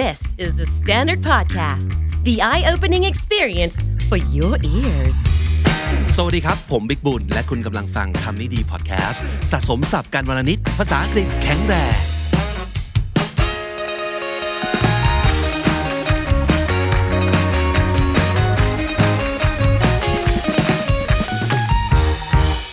[0.00, 1.90] This is the Standard Podcast,
[2.24, 3.76] the eye opening experience
[4.08, 5.16] for your ears.
[6.16, 11.96] สวัสดีครับ ผมบิ๊กบุญ และคุณกำลังฟังคำนี้ดีพอดแคสต์สะสมสับการวลนิดภาษาอังกฤษแข็งแรง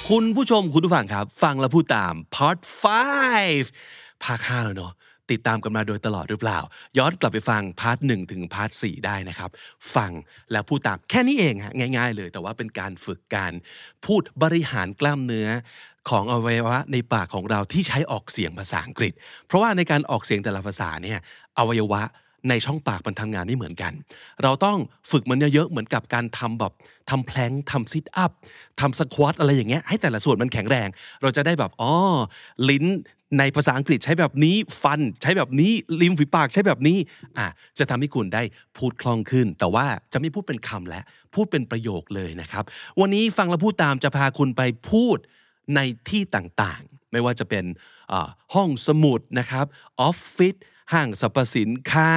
[0.10, 2.60] คุณผู้ชมคุณผู้ฟังครับ ฟังแล้วพูดตาม part
[3.44, 4.94] 5 ภาค5แล้วเนาะ
[5.32, 6.60] ติดตามกันมาโดยตลอดหรือเปล่า
[6.98, 9.50] ย้อนกลับไปฟังพาร์ทหนึ่งถึงพาร์ทสี่ได้นะครับ
[9.96, 10.12] ฟัง
[10.52, 13.54] แล้วพูดตามแค่นี้เองฮะง่าย ๆ เลย แต่ว่าเป็นการฝึกการ
[14.06, 15.50] พูดบริหารกล้ามเนื้อ
[16.10, 19.14] ของอวัยวะในปากของเราที่ใช้ออกเสียงภาษาอังกฤษ
[19.48, 21.20] เพราะว่าในการออกเสียงแต่ละภาษาเนี่ย
[21.58, 22.04] อวัยวะ
[22.50, 23.94] ในช่องปากมันทำงานไม่เหมือนกัน
[24.44, 24.78] เราต้อง
[25.12, 26.74] ฝึกมันเยอะๆ เหมือนกับการทำแบบ
[27.10, 28.32] ทำแพลงทำซิทอัพ
[28.82, 30.88] ทำสควอตอะไรอย่างเงี้ยให้แต่ละส่วนมันแข็งแรง
[31.22, 31.92] เราจะได้แบบอ๋อ
[32.70, 32.86] ลิ้น
[33.38, 36.98] ในภาษาอังกฤษใช้แบบนี้ฟันใช้แบบนี้ริมฝีปากใช้แบบนี้
[37.38, 37.48] อะ
[37.80, 38.44] จะทำให้คุณได้
[38.78, 41.02] พูดคล่องขึ้น แต่ว่าจะไม่พูดเป็นคำและ
[41.34, 42.64] พูดเป็นประโยคเลยนะครับ
[43.00, 45.18] วันนี้ฟังแล้วพูดตามจะพาคุณไปพูด
[45.76, 47.66] ในที่ต่างๆ ไม่ว่าจะเป็น
[48.56, 49.66] ห้องสมุดนะครับ
[50.02, 50.56] ออฟฟิศ
[50.94, 52.12] ห้างสรรพสินค้า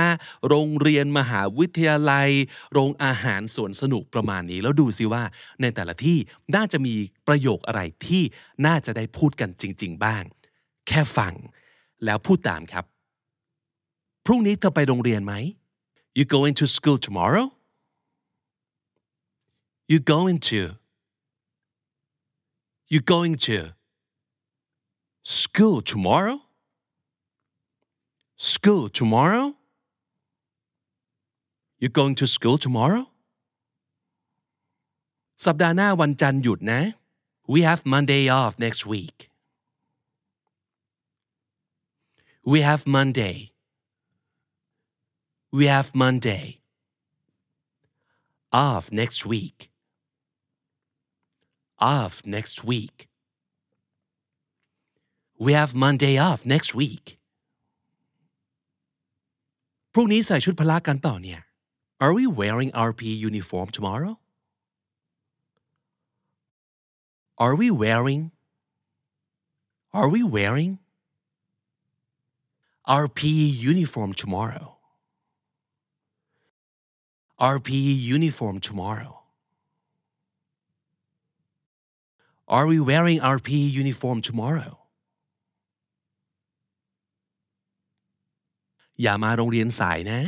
[0.49, 2.31] โรงเรียนมหาวิทยาลัย
[2.73, 5.23] โรงอาหารสวนสนุกประมาณนี้ แล้วดูซิว่า
[5.61, 6.19] ในแต่ละที่
[6.55, 6.95] น่าจะมี
[7.29, 8.23] ประโยคอะไรที่
[8.67, 10.25] น่าจะได้พูดกันจริง ๆ บ้าง
[10.87, 11.35] แค่ฟัง
[12.05, 12.85] แล้วพูดตามครับ
[14.25, 15.35] พรุ่งนี้เธอไปโรงเรียนไหม
[16.19, 17.47] You going to school tomorrow
[19.91, 20.61] You going to
[22.93, 23.57] You going to
[25.41, 26.39] school tomorrow
[28.53, 29.47] School tomorrow
[31.83, 33.05] You going to school tomorrow
[35.45, 36.81] สัปดาห์หน้าวันจันทร์หยุดนะ
[37.53, 39.17] We have Monday off next week
[42.45, 43.53] we have Monday
[45.53, 46.59] we have Monday
[48.53, 49.71] off next week
[51.79, 53.09] off next week
[55.39, 57.07] we have Monday off next week
[59.93, 61.41] พรุ่งนี้ใส่ชุดพละกันเปล่าเนี่ย
[62.05, 64.15] Are we wearing our PE uniform tomorrow?
[67.45, 68.23] Are we wearing?
[69.99, 70.82] Are we wearing?
[72.86, 74.78] our PE uniform tomorrow?
[77.40, 79.14] Our PE uniform tomorrow.
[82.48, 84.74] Are we wearing our PE uniform tomorrow?
[89.02, 90.22] อย่ามาโรงเรียนสายนะ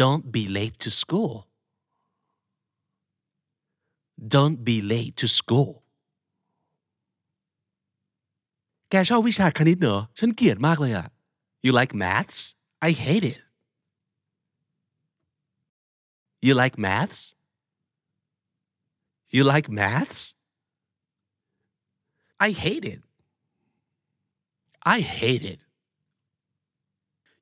[0.00, 1.34] Don't be late to school.
[4.34, 5.72] Don't be late to school.
[8.90, 11.06] แกชอบวิชาคณิตเหรอ ฉันเกลียดมากเลยอะ
[11.64, 12.54] You like maths?
[12.80, 13.40] I hate it.
[16.46, 17.34] You like maths?
[19.28, 20.34] You like maths?
[22.46, 23.00] I hate it.
[24.82, 25.60] I hate it.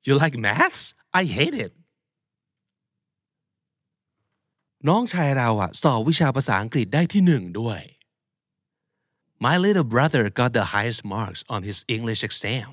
[0.03, 0.93] You like maths?
[1.13, 1.73] I hate it.
[4.87, 7.81] น้องชายเราอะสอบวิชาภาษาอังกฤษได้ที่หนึ่งด้วย
[9.45, 12.69] My little brother got the highest marks on his English exam.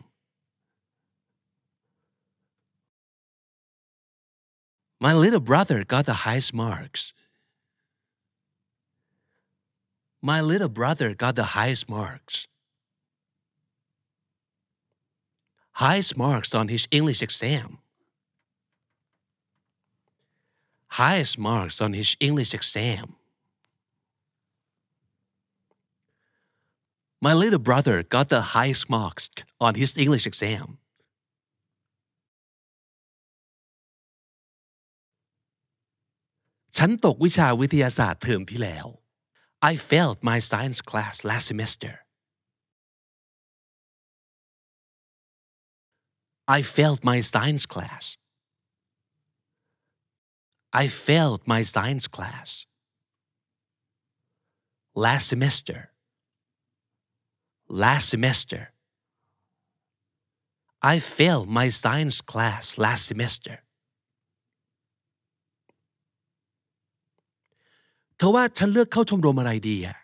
[5.01, 7.11] My little brother got the highest marks.
[10.21, 12.47] My little brother got the highest marks.
[15.71, 17.79] Highest marks on his English exam.
[20.89, 23.15] Highest marks on his English exam.
[27.19, 30.77] My little brother got the highest marks on his English exam.
[36.77, 38.87] ฉันตกวิชาวิทยาศาสตร์เทอมที่แล้ว
[39.71, 41.93] I failed my science class last semester.
[46.57, 48.17] I failed my science class.
[50.73, 52.65] I failed my science class.
[54.95, 55.91] Last semester.
[57.69, 58.73] Last semester.
[60.81, 63.59] I failed my science class last semester.
[68.21, 69.97] เธอว่าฉันเลือกเข้าชมรมอะไรดีอะ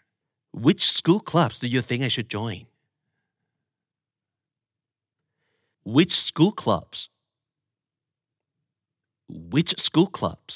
[0.65, 2.61] Which school clubs do you think I should join?
[5.95, 6.99] Which school clubs?
[9.53, 10.53] Which school clubs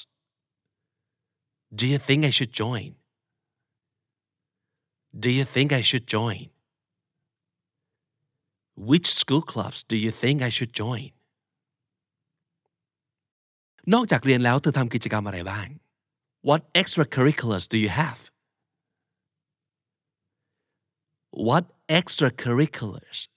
[1.79, 2.89] do you think I should join?
[5.23, 6.45] Do you think I should join?
[8.89, 11.09] Which school clubs do you think I should join?
[13.93, 15.69] นอกจากเรียนแล้วเธอทำกิจกรรมอะไรบ้าง
[16.48, 18.30] What extracurriculars do you have
[21.48, 23.28] What extracurriculars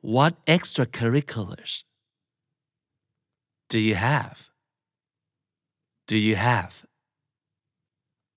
[0.00, 1.84] What extracurriculars
[3.68, 4.50] do you have
[6.06, 6.84] Do you have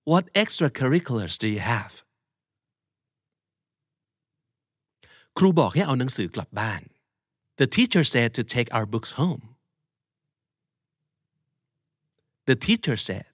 [0.04, 1.92] What extracurriculars do you have
[5.38, 6.82] ครูบอกให้เอาหนังสือกลับบ้าน
[7.60, 9.49] The teacher said to take our books home
[12.50, 13.26] The teacher said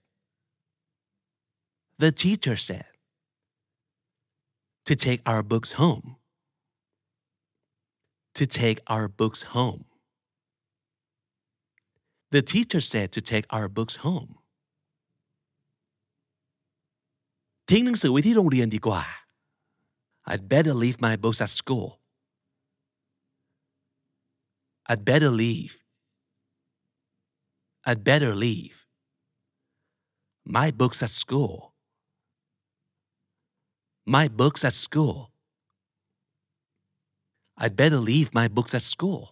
[1.98, 2.86] The teacher said
[4.88, 6.16] to take our books home
[8.34, 9.84] to take our books home
[12.30, 14.30] The teacher said to take our books home
[17.70, 19.02] ทิ้งหนังสือไว้ที่โรงเรียนดีกว่า
[20.30, 21.88] I'd better leave my books at school
[24.90, 25.74] I'd better leave
[27.88, 28.76] I'd better leave
[30.56, 31.54] my books at school
[34.16, 35.16] my books at school
[37.62, 39.22] I'd better leave my books at school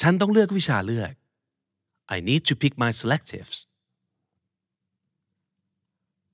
[0.00, 1.12] ฉันต้องเลือกวิชาเลือก
[2.14, 3.58] I need to pick my selectives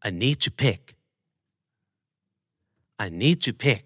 [0.07, 0.83] I need to pick
[3.05, 3.85] I need to pick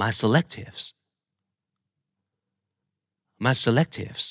[0.00, 0.82] my selectives
[3.46, 4.24] my selectives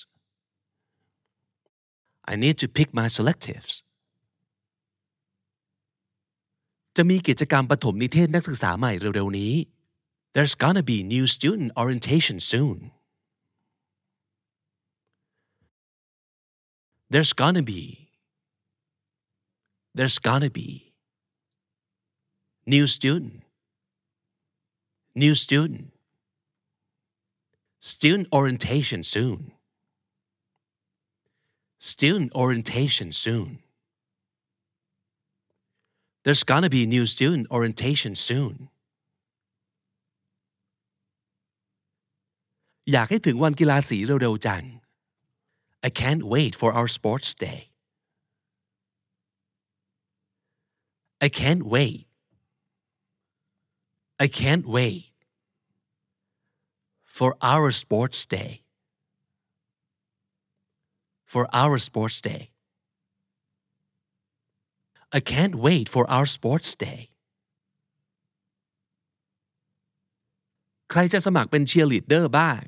[2.30, 3.72] I need to pick my selectives
[6.96, 9.52] จะมีกิจกรรมปฐมนิเทศนักศึกษาใหม่เร็วๆนี้
[10.34, 12.76] There's gonna be new student orientation soon
[17.12, 17.82] There's gonna be
[19.96, 20.68] There's gonna be
[22.74, 23.34] new student
[25.24, 25.84] new student
[27.94, 29.40] student orientation soon
[31.91, 33.49] student orientation soon
[36.23, 38.55] there's gonna be new student orientation soon
[42.91, 44.63] อยากให้ถึงวันกีฬาสีเร็วๆจัง
[45.87, 47.59] I can't wait for our sports day
[51.25, 52.01] I can't wait
[54.25, 55.03] I can't wait
[57.17, 58.51] for our sports day
[61.31, 62.43] for our sports day
[65.17, 66.99] I can't wait for our sports day
[70.91, 72.63] ใครจะสมัครเป็นเชียร์ลีดเดอร์บ้าง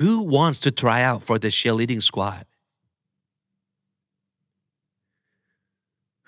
[0.00, 2.44] Who wants to try out for the cheerleading squad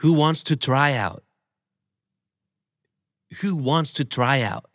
[0.03, 1.23] Who wants to try out
[3.41, 4.71] Who wants to try out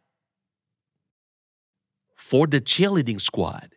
[2.29, 3.69] for the cheerleading squad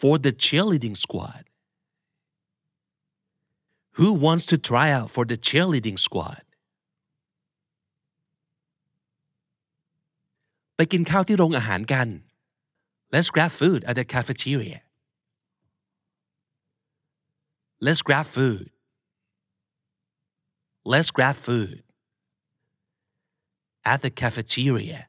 [0.00, 1.44] for the cheerleading squad
[3.98, 6.42] Who wants to try out for the cheerleading squad
[10.76, 12.08] ไปกินข้าวที่โรงอาหารกัน
[13.14, 14.78] Let's grab food at the cafeteria
[17.86, 18.66] Let's grab food
[20.92, 21.76] Let's grab food
[23.92, 25.00] at the cafeteria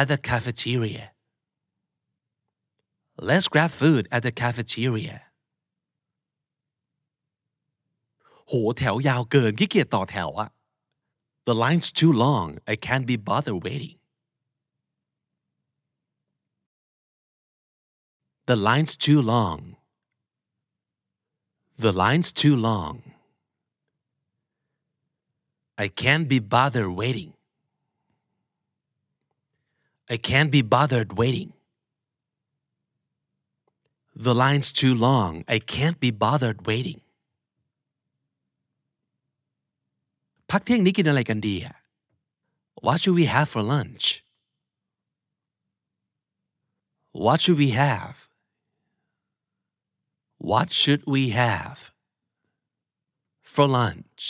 [0.00, 1.12] at the cafeteria
[3.28, 5.16] Let's grab food at the cafeteria
[8.48, 10.48] โหแถวยาวเกินขี้เกียจต่อแถวอะ
[11.48, 13.96] The line's too long I can't be bothered waiting
[18.50, 19.60] The line's too long
[21.84, 22.94] The line's too long
[25.84, 27.32] I can't be bothered waiting
[30.14, 31.50] I can't be bothered waiting
[34.26, 37.00] The line's too long I can't be bothered waiting
[40.50, 41.76] พักเที่ยงนี้กินอะไรกันดีอะ
[42.86, 44.04] What should we have for lunch
[47.24, 48.16] What should we have
[50.50, 51.78] What should we have
[53.54, 54.22] for lunch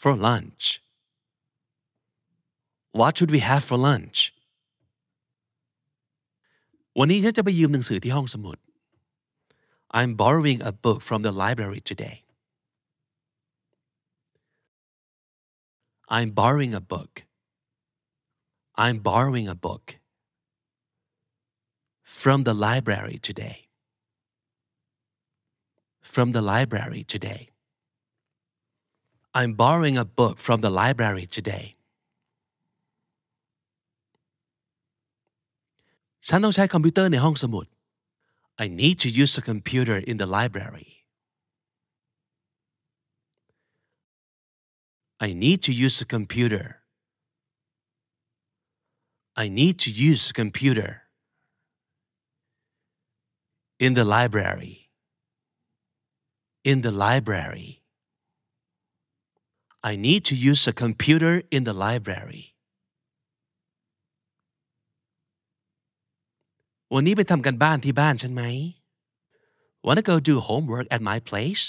[0.00, 0.64] for lunch
[2.98, 4.18] What should we have for lunch
[6.98, 8.58] วันนี้ฉันจะไปยืมหนังสือที่ห้องสมุด
[9.98, 12.16] I'm borrowing a book from the library today
[16.16, 17.12] I'm borrowing a book
[18.84, 19.84] I'm borrowing a book
[22.20, 23.56] from the library today
[26.12, 27.42] from the library today
[29.38, 31.64] I'm borrowing a book from the library today
[36.26, 37.66] ฉันต้องใช้คอมพิวเตอร์ในห้องสมุด
[38.64, 40.90] I need to use a computer in the library
[45.26, 46.66] I need to use a computer
[49.42, 50.90] I need to use a computer
[53.78, 54.76] in the library
[56.70, 57.70] in the library
[59.82, 62.51] I need to use a computer in the library
[66.95, 68.43] วันนี้ไปทำกันบ้านที่บ้านฉันไหม
[69.85, 71.63] Wanna go do homework at my place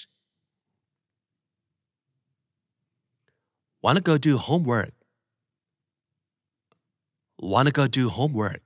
[3.84, 4.92] Wanna go do homework
[7.52, 8.62] Wanna go do homework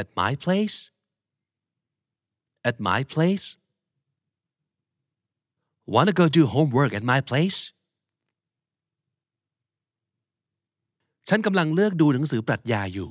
[0.00, 0.76] at my place
[2.68, 3.46] at my place
[5.94, 7.58] Wanna go do homework at my place
[11.28, 13.10] ฉันกำลังเลือกดูหนังสือปรัชญาอยู่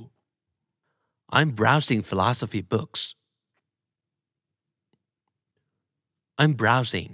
[1.37, 3.01] I'm browsing philosophy books
[6.41, 7.11] I'm browsing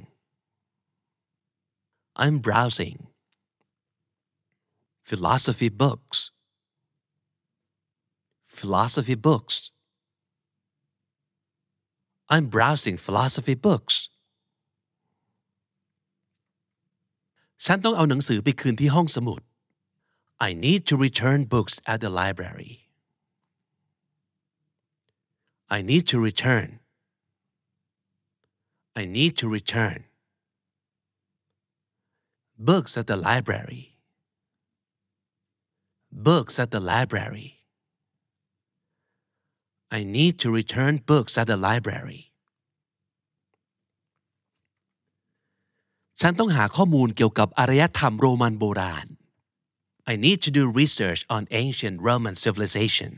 [2.23, 2.97] I'm browsing
[5.09, 6.31] philosophy books
[8.59, 9.71] philosophy books
[12.29, 13.95] I'm browsing philosophy books
[17.65, 19.41] ฉันต้องเอาหนังสือไปคืนที่ห้องสมุด
[20.47, 22.80] I need to return books at the library
[25.75, 26.79] I need to return
[29.01, 29.99] I need to return
[32.69, 33.83] books at the library
[36.11, 37.49] books at the library
[39.91, 42.21] I need to return books at the library
[46.21, 49.07] ฉันต้องหาข้อมูลเกี่ยวกับอารยธรรมโรมันโบราณ
[50.11, 53.11] I need to do research on ancient Roman civilization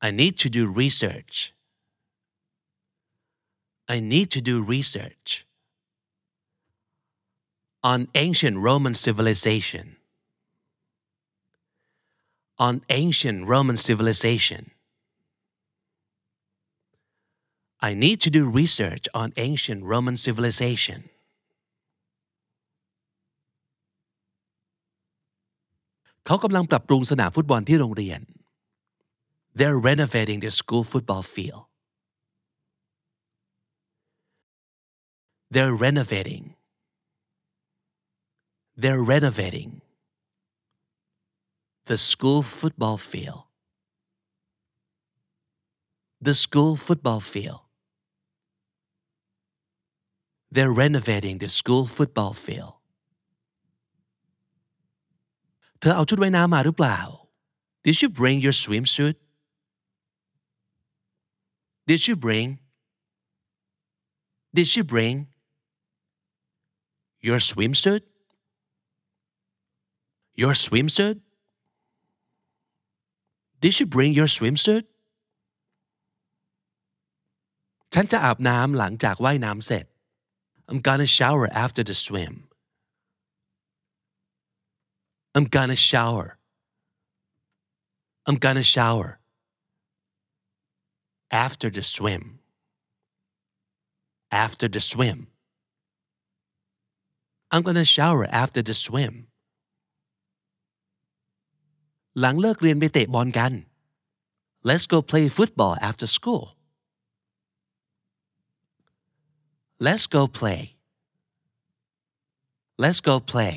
[0.00, 1.52] I need to do research.
[3.88, 5.46] I need to do research
[7.82, 9.96] on ancient Roman civilization.
[12.58, 14.70] On ancient Roman civilization.
[17.80, 21.08] I need to do research on ancient Roman civilization.
[26.24, 26.34] เข
[29.57, 31.65] They're renovating the school football field
[35.51, 36.55] They're renovating
[38.75, 39.81] They're renovating
[41.85, 43.43] the school football field
[46.21, 47.61] the school football field
[50.55, 52.73] They're renovating the school football field
[55.79, 56.99] เธอเอาชุดว่ายน้ำมาหรือเปล่า
[57.85, 59.15] Did you bring your swimsuit
[61.89, 62.59] Did you bring
[64.53, 65.27] Did you bring
[67.27, 68.01] your swimsuit
[70.35, 71.19] Your swimsuit
[73.61, 74.85] Did you bring your swimsuit
[77.93, 79.85] ฉันจะอาบน้ำหลังจากว่ายน้ำเสร็จ
[80.69, 82.33] I'm gonna shower after the swim
[85.35, 86.27] I'm gonna shower
[88.27, 89.09] I'm gonna shower
[91.45, 92.23] after the swim
[94.45, 95.19] after the swim
[97.51, 99.13] I'm gonna shower after the swim
[102.19, 103.53] หลังเลิกเรียนไปเตะบอลกัน
[104.69, 106.43] Let's go play football after school
[109.85, 110.61] Let's go play
[112.81, 113.55] Let's go play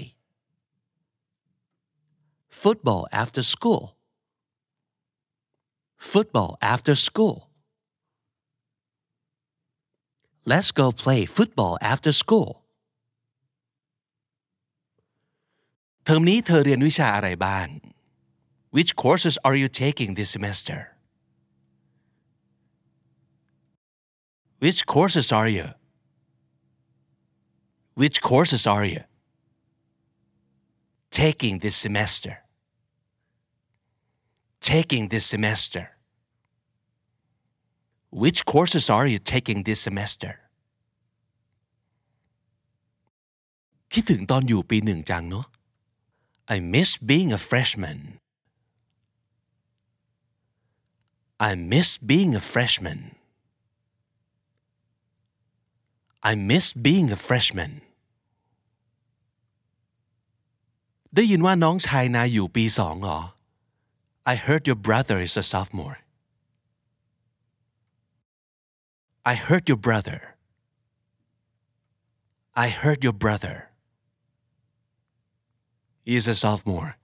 [2.62, 3.82] football after school
[6.12, 7.36] football after school
[10.52, 12.50] Let's go play football after school
[16.04, 17.66] เทอมนี้เธอเรียนวิชาอะไรบ้าง
[18.76, 20.78] Which courses are you taking this semester
[24.64, 25.66] Which courses are you
[28.00, 29.02] Which courses are you
[31.22, 32.34] taking this semester
[34.72, 35.84] taking this semester
[38.22, 40.32] Which courses are you taking this semester
[43.92, 45.46] คิดถึงตอนอยู่ปีหนึ่งจังเนาะ
[46.54, 47.98] I miss being a freshman
[51.48, 53.00] I miss being a freshman
[56.30, 57.72] I miss being a freshman
[61.14, 63.20] ได้ยินว่าน้องชายนายอยู่ปีสองเหรอ
[64.32, 65.98] I heard your brother is a sophomore
[69.32, 70.20] I heard your brother
[72.64, 73.56] I heard your brother
[76.16, 76.96] is a sophomore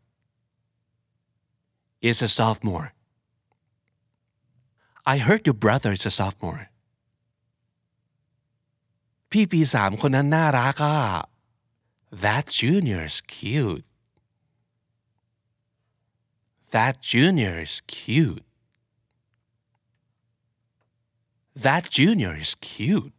[2.00, 2.88] is a sophomore
[5.05, 6.62] I heard your brother is a sophomore
[9.31, 10.99] พี่ปีสามคนนั้นน่ารักอ่ะ
[12.25, 13.87] That junior's cute
[16.75, 18.45] That junior is cute
[21.64, 23.14] That junior is cute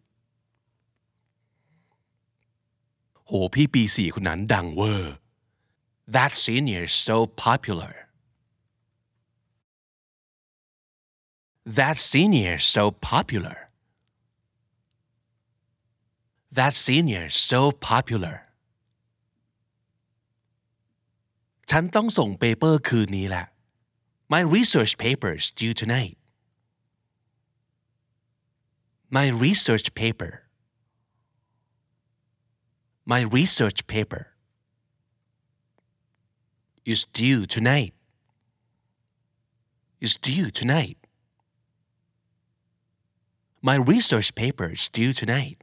[3.28, 5.16] โหพี่ปีสี่คนนั้นดังเวอร์
[6.16, 7.94] That senior is so popular
[11.80, 13.58] That senior is so popular
[16.58, 18.36] That senior is so popular
[21.70, 23.46] ฉันต้องส่งเปเปอร์คืนนี้แหละ
[24.34, 26.16] My research paper is due tonight
[29.18, 30.32] My research paper
[33.06, 34.24] My research paper
[36.86, 37.94] is due tonight
[40.06, 40.98] is due tonight
[43.62, 45.58] My research paper is due tonight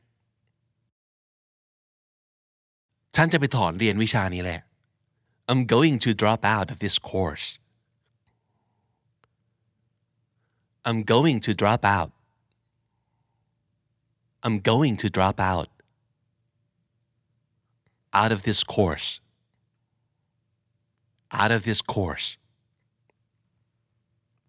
[3.17, 4.61] ฉันจะไปถอนเรียนวิชานี้แหละ
[5.51, 7.47] I'm going to drop out of this course
[10.89, 12.11] I'm going to drop out
[14.45, 15.69] I'm going to drop out
[18.21, 19.21] out of this course
[21.41, 22.27] out of this course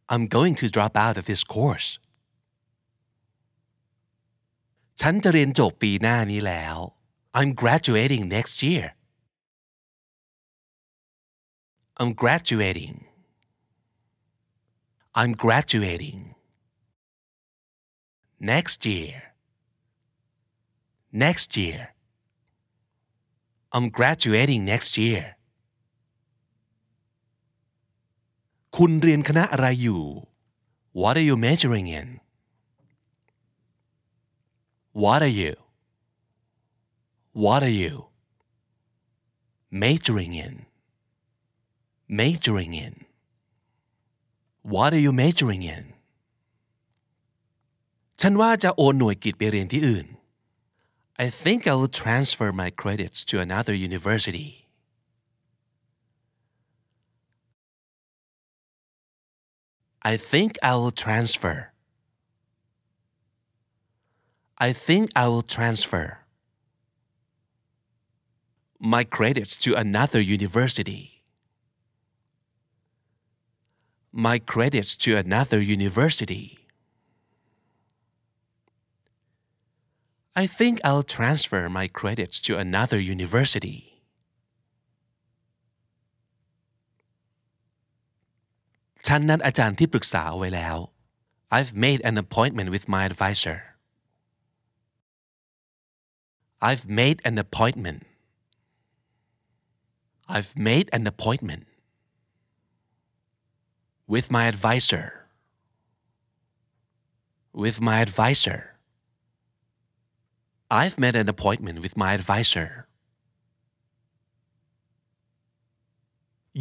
[0.10, 1.90] I'm going to drop out of this course
[5.02, 6.78] ฉันจะเรียนจบปีหน้านี้แล้ว
[7.38, 8.86] I'm graduating next year
[12.00, 12.96] I'm graduating
[15.20, 16.20] I'm graduating
[18.52, 19.25] next year
[21.26, 21.82] next year
[23.76, 25.24] I'm graduating next year
[28.78, 30.04] คุณเรียนคณะอะไรอยู่
[31.02, 32.08] What are you majoring in
[35.04, 35.54] What are you
[37.44, 37.96] What are you
[39.84, 40.54] majoring in
[42.20, 42.94] majoring in
[44.74, 45.84] What are you majoring in
[48.22, 50.08] ฉันว่าจะโอนหน่วยกิจไปเรียนที่อื่น
[51.19, 54.69] I think I will transfer my credits to another university.
[60.03, 61.73] I think I will transfer.
[64.59, 66.19] I think I will transfer
[68.79, 71.23] my credits to another university.
[74.13, 76.66] My credits to another university
[80.39, 84.03] I think I'll transfer my credits to another university.
[89.09, 89.19] i
[91.51, 93.63] I've made an appointment with my advisor.
[96.61, 98.05] I've made an appointment.
[100.29, 101.67] I've made an appointment
[104.07, 105.29] with my advisor.
[107.55, 108.76] With my advisor.
[110.80, 112.70] I've made an appointment with my advisor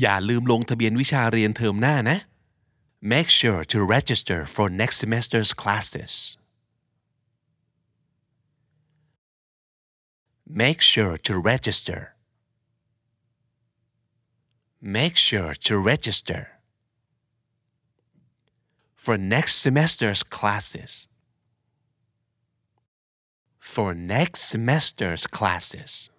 [0.00, 2.18] อย่าลืมลงทะเบียนวิชาเรียนเทอมหน้านะ
[3.02, 6.12] Make sure to register for next semester's classes.
[10.64, 12.00] Make sure to register.
[14.98, 16.42] Make sure to register
[19.04, 21.08] for next semester's classes.
[23.64, 26.10] For next semester's classes.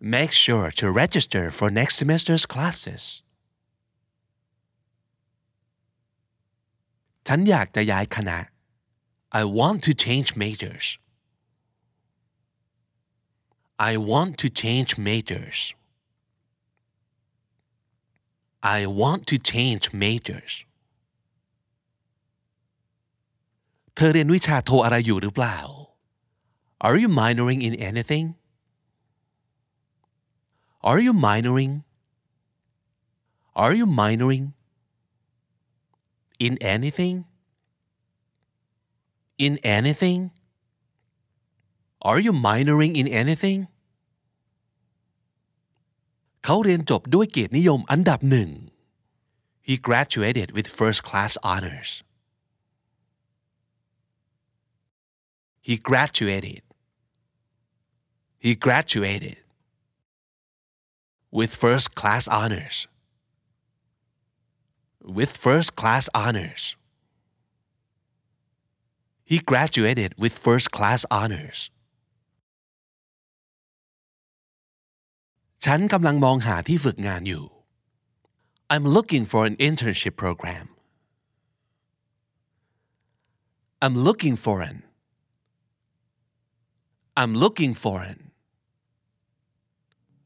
[0.00, 3.22] Make sure to register for next semester's classes.
[7.26, 8.38] ฉันอยากจะย้ายคณะ
[9.40, 10.86] I want to change majors
[13.90, 15.58] I want to change majors
[18.76, 20.52] I want to change majors
[23.95, 25.57] เธอเรียนวิชาโทอะไรอยู่หรือเปล่า
[26.85, 28.25] Are you minoring in anything
[30.89, 31.73] Are you minoring
[33.63, 34.45] Are you minoring
[36.39, 37.25] in anything?
[39.37, 40.31] In anything?
[42.01, 43.59] Are you minoring in anything?
[46.43, 48.49] เขาเรียนจบด้วยเกียรตินิยมอันดับหนึ่ง
[49.67, 51.89] he graduated with first class honors
[55.66, 56.62] he graduated
[58.44, 59.38] he graduated
[61.38, 62.76] with first class honors
[65.18, 66.62] with first class honors
[69.30, 71.58] he graduated with first class honors
[75.64, 77.44] ฉันกำลังมองหาที่ฝึกงานอยู่
[78.72, 80.66] I'm looking for an internship program
[83.84, 84.76] I'm looking for an
[87.20, 88.18] I'm looking for an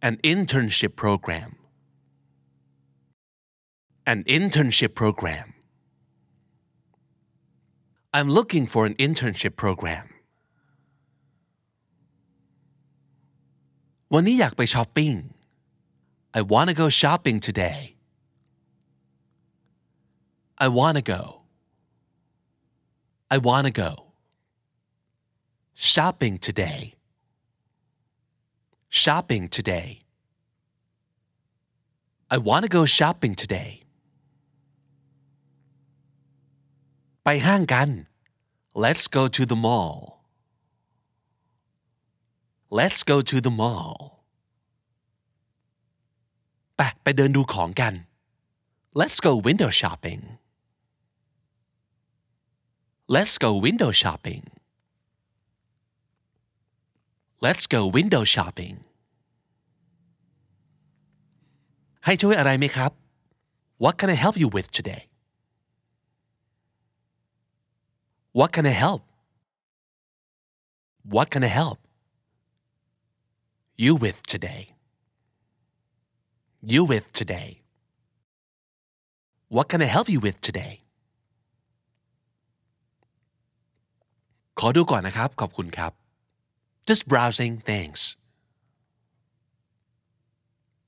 [0.09, 1.51] an internship program
[4.13, 5.47] an internship program
[8.17, 10.07] I'm looking for an internship program
[14.13, 15.15] วันนี้อยากไปช้อปปิ้ง
[16.39, 17.81] I wanna go shopping today
[20.65, 21.23] I wanna go
[23.35, 23.91] I wanna go
[25.93, 26.81] shopping today
[29.03, 29.89] shopping today
[32.35, 33.71] I wanna go shopping today
[37.25, 37.91] ไปห้างกัน
[38.85, 39.95] Let's go to the mall
[42.79, 43.95] Let's go to the mall
[46.77, 47.95] ไปไปเดินดูของกัน
[49.01, 50.23] Let's go window shopping
[53.15, 54.43] Let's go window shopping
[57.42, 58.76] Let's go window shopping
[62.06, 62.92] ให้ช่วยอะไรไหมครับ
[63.84, 65.02] What can I help you with today
[68.40, 69.02] What can I help
[71.16, 71.80] What can I help
[73.84, 74.62] you with today
[76.74, 77.50] you with today
[79.56, 80.74] What can I help you with today
[84.60, 85.94] ขอดูก่อนนะครับ ขอบคุณครับ
[86.89, 88.03] just browsing thanks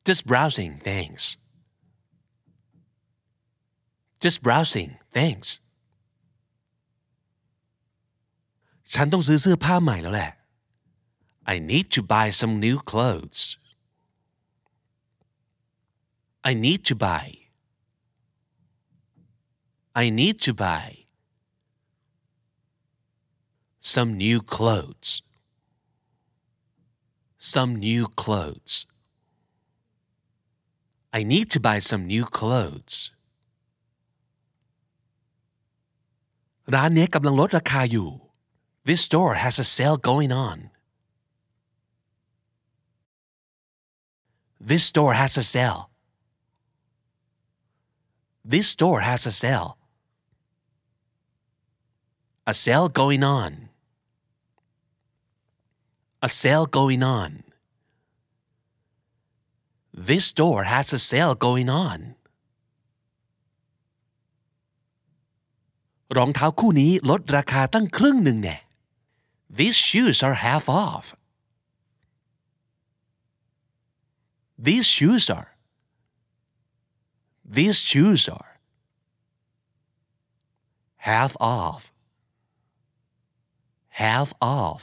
[0.06, 1.24] just browsing thanks
[4.24, 5.50] just browsing thanks
[8.92, 10.32] ฉันต้องซื้อเสื้อผ้าใหม่แล้วแหละ
[11.52, 13.42] I need to buy some new clothes
[16.50, 17.26] I need to buy
[20.02, 20.86] I need to buy
[23.92, 25.10] some new clothes
[27.52, 28.74] some new clothes
[31.18, 32.96] I need to buy some new clothes
[36.74, 38.10] ร้านนี้กำลังลดราคาอยู่
[38.88, 40.58] This store has a sale going on
[44.70, 45.82] This store has a sale
[48.52, 49.70] This store has a sale
[52.52, 53.50] A sale going on
[56.28, 57.30] A sale going on
[60.08, 62.00] This store has a sale going on
[66.16, 68.56] รองเท้าคู่นี้ลดราคาตั้งครึ่งหนึ่งแน่
[69.58, 71.06] These shoes are half off
[74.66, 75.50] These shoes are
[77.56, 78.50] These shoes are
[81.08, 81.82] half off
[84.02, 84.28] half
[84.60, 84.82] off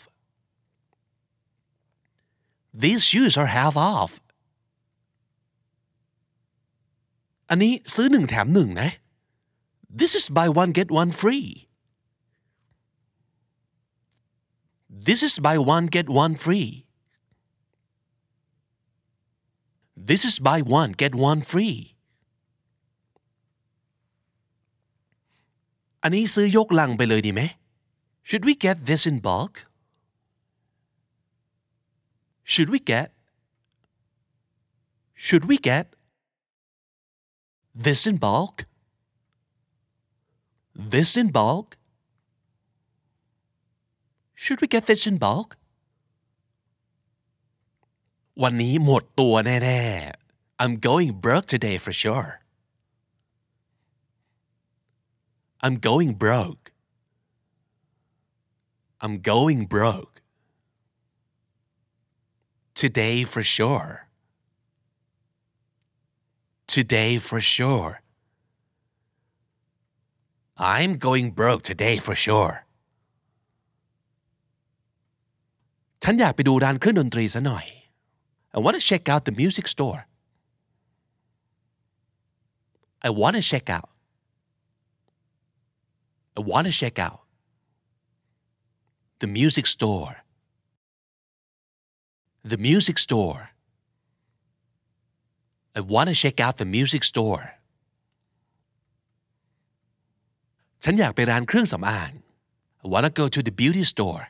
[2.84, 4.12] These shoes are half off
[7.50, 8.90] อันนี้ซื้อหนึ่งแถมหนึ่งนะ
[10.00, 11.48] This is buy one get one free
[15.08, 16.70] This is buy one get one free
[20.10, 21.78] This is buy one get one free
[26.04, 27.42] อันนี้ซื้อยกลังไปเลยดีไหม
[28.28, 29.54] Should we get this in bulk
[32.52, 33.10] Should we get
[35.26, 35.86] Should we get
[37.86, 38.66] this in bulk
[40.94, 41.78] This in bulk
[44.44, 45.50] Should we get this in bulk
[48.44, 52.30] วันนี้หมดตัวแน่ๆ I'm going broke today for sure
[55.64, 56.66] I'm going broke
[59.04, 60.16] I'm going broke
[62.82, 63.92] today for sure
[66.76, 67.92] today for sure
[70.58, 72.56] I'm going broke today for sure
[76.04, 77.66] ฉันอยากไปดูร้านเครื่องดนตรีซะหน่อย
[78.56, 80.00] I want to check out the music store
[83.08, 83.90] I want to check out
[86.38, 87.22] I want to check out
[89.22, 90.14] the music store
[92.52, 93.42] the music store
[95.78, 97.46] I want to check out the music store
[100.84, 102.12] ฉันอยากไปร้านเครื่องสำอาง
[102.84, 104.24] I want to go to the beauty store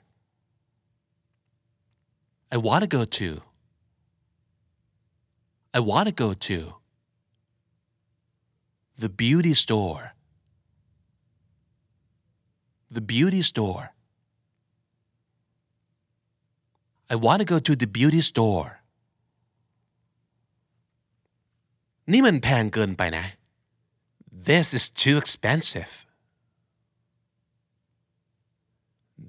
[2.55, 3.29] I want to go to
[5.77, 6.57] I want to go to
[9.03, 10.03] the beauty store
[12.95, 13.85] the beauty store
[17.13, 18.69] I want to go to the beauty store
[22.11, 23.25] นี่มันแพงเกินไปนะ
[24.49, 25.91] This is too expensive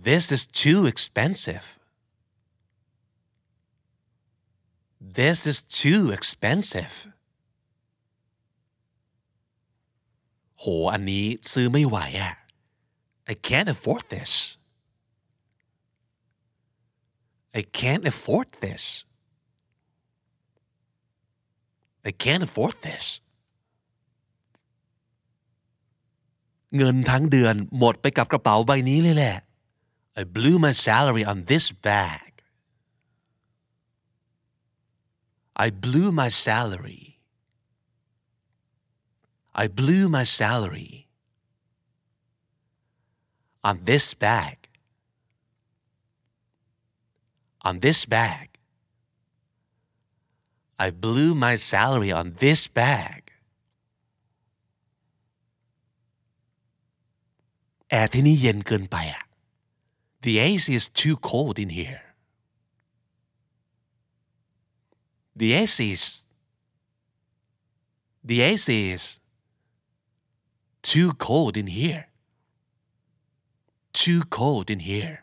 [0.08, 1.66] This is too expensive
[5.18, 6.94] This is too expensive
[10.60, 12.34] โห อันนี้ซื้อไม่ไหวอะ
[13.32, 14.32] I can't afford this
[17.58, 18.84] I can't afford this
[22.08, 23.04] I can't afford this
[26.76, 29.36] เงินทั้งเดือนหมดไปกับกระเป๋าใบนี้เลยแหละ
[30.20, 32.30] I blew my salary on this bag
[35.64, 37.04] I blew my salary
[39.62, 40.92] I blew my salary
[43.68, 44.57] on this bag
[47.68, 48.46] on this bag
[50.78, 53.22] I blew my salary on this bag
[57.90, 59.24] แอร์ที่นี่เย็นเกินไปอะ
[60.24, 62.04] The AC is too cold in here
[65.40, 66.04] The AC is
[68.28, 69.04] The AC is
[70.90, 72.04] too cold in here
[74.02, 75.16] too cold in here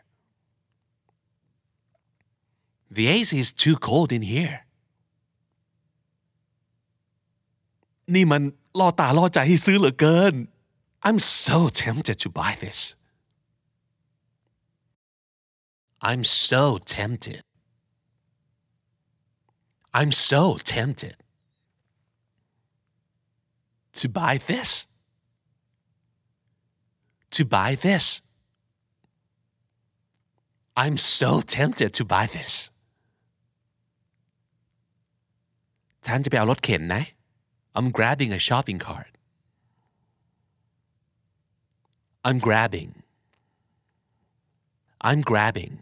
[2.96, 4.58] The AC is too cold in here
[8.14, 8.42] นี่มัน
[8.78, 10.34] ล่อตาล่อใจให้ซื้อเหลือเกิน
[11.06, 12.80] I'm so tempted to buy this
[16.08, 16.62] I'm so
[16.96, 17.42] tempted
[19.98, 20.42] I'm so
[20.74, 21.16] tempted
[24.00, 24.70] to buy this
[27.36, 28.06] to buy this
[30.82, 32.52] I'm so tempted to buy this
[36.07, 37.03] ท่านจะไปเอารถเข็นนะ
[37.77, 39.11] I'm grabbing a shopping cart
[42.27, 42.91] I'm grabbing
[45.09, 45.73] I'm grabbing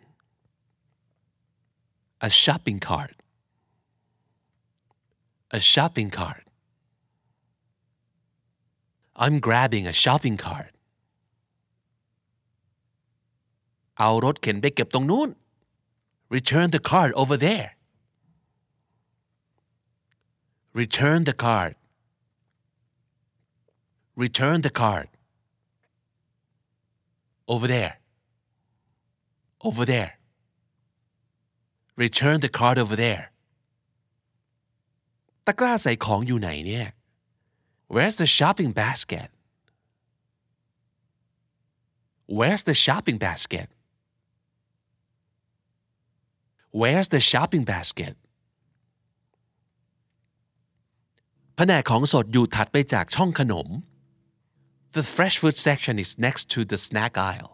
[2.27, 3.15] a shopping cart
[5.57, 6.43] a shopping cart
[9.23, 10.71] I'm grabbing a shopping cart
[13.99, 15.29] เอารถเข็นไปเก็บตรงนู้น
[16.35, 17.74] return the cart over there
[20.80, 21.72] return the card
[24.24, 25.08] return the card
[27.48, 27.94] over there
[29.68, 30.12] over there
[31.96, 33.24] return the card over there
[35.46, 36.86] ตะกร้าใส่ของอยู่ไหนเนี่ย
[37.94, 39.28] where's the shopping basket
[42.38, 43.68] where's the shopping basket
[46.80, 48.14] where's the shopping basket
[51.56, 53.68] แผนกของสดอยู่ถัดไปจากช่องขนม
[54.96, 57.52] The fresh food section is next to the snack aisle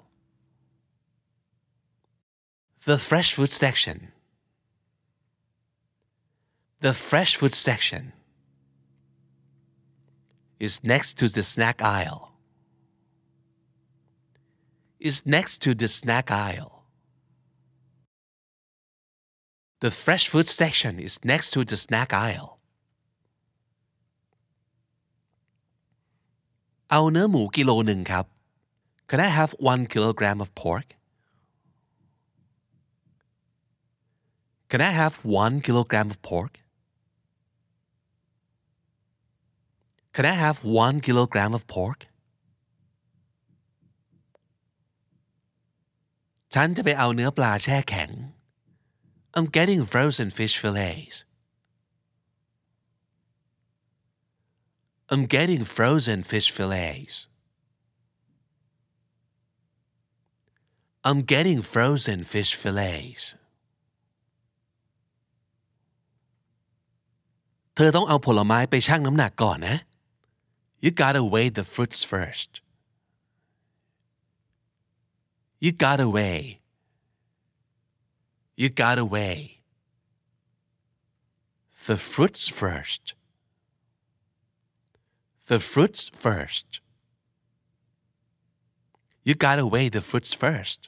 [2.88, 3.98] The fresh food section
[6.86, 8.04] The fresh food section
[10.66, 12.22] is next to the snack aisle
[14.98, 16.84] is next to the snack aisle
[19.80, 22.58] The fresh food section is next to the snack aisle
[26.93, 28.25] เอาเนื้อหมูกิโลหนึ่งครับ
[29.09, 30.87] Can I have one kilogram of pork
[34.71, 36.53] Can I have one kilogram of pork
[40.15, 41.99] Can I have one kilogram of pork
[46.53, 48.09] ฉันจะไปเอาเนื้อปลาแช่แข็ง
[49.35, 51.15] I'm getting frozen fish fillets
[55.12, 57.28] I'm getting frozen fish fillets.
[61.08, 63.22] I'm getting frozen fish fillets.
[67.74, 69.76] เธอต้องเอาผลไม้ไปชั่งน้ำหนักก่อนนะ
[70.84, 72.50] You gotta weigh the fruits first.
[75.64, 76.46] You gotta weigh.
[78.60, 79.42] You gotta weigh
[81.86, 83.04] the fruits first.
[85.50, 86.68] The fruits first.
[89.26, 90.80] You gotta weigh the fruits first.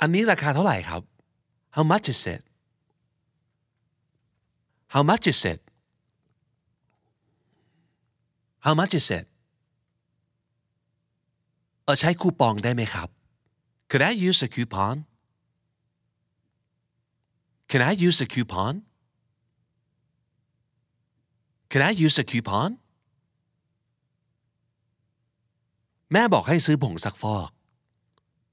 [0.00, 1.02] อันนี้ราคาเท่าไหร่ครับ
[1.76, 2.42] How much is it
[4.94, 5.60] How much is it
[8.66, 9.26] How much is it
[11.84, 13.08] เออใช้คูปองได้ไหมครับ
[13.90, 14.96] Could I use a coupon
[17.70, 18.72] Can I use a coupon
[21.74, 22.70] Can I use a coupon
[26.12, 27.50] แม่บอกให้ซื้อผงซักฟอก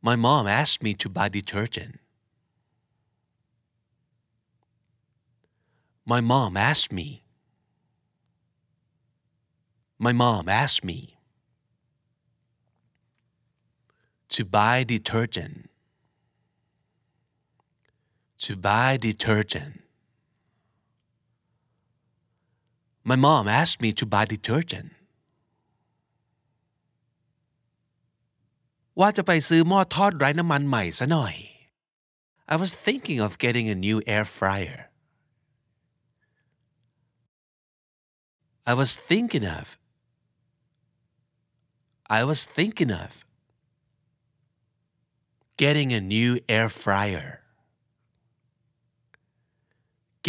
[0.07, 1.95] My mom asked me to buy detergent
[6.11, 7.07] My mom asked me
[10.05, 10.99] My mom asked me
[14.35, 15.57] to buy detergent
[18.43, 19.73] to buy detergent
[23.09, 24.89] My mom asked me to buy detergent
[28.99, 31.35] ว่าจะไปซื้อหม้อทอดไร้น้ำมันใหม่ซะหน่อย
[32.53, 34.79] I was thinking of getting a new air fryer
[38.71, 39.65] I was thinking of
[42.19, 43.11] I was thinking of
[45.63, 47.29] getting a new air fryer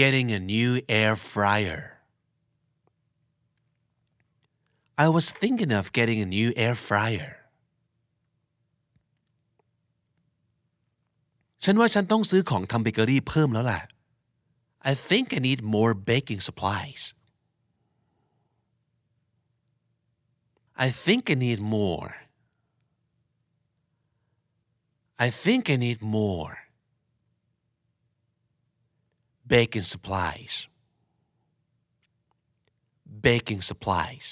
[0.00, 1.91] getting a new air fryer
[5.04, 7.30] I was thinking of getting a new air fryer
[11.64, 13.80] ฉันว่าฉันต้องซื้อของทำเบเกอรี่เพิ่มแล้วล่ะ
[14.90, 17.02] I think I need more baking supplies
[20.86, 22.10] I think I need more
[25.26, 26.52] I think I need more
[29.52, 30.54] baking supplies
[33.28, 34.26] baking supplies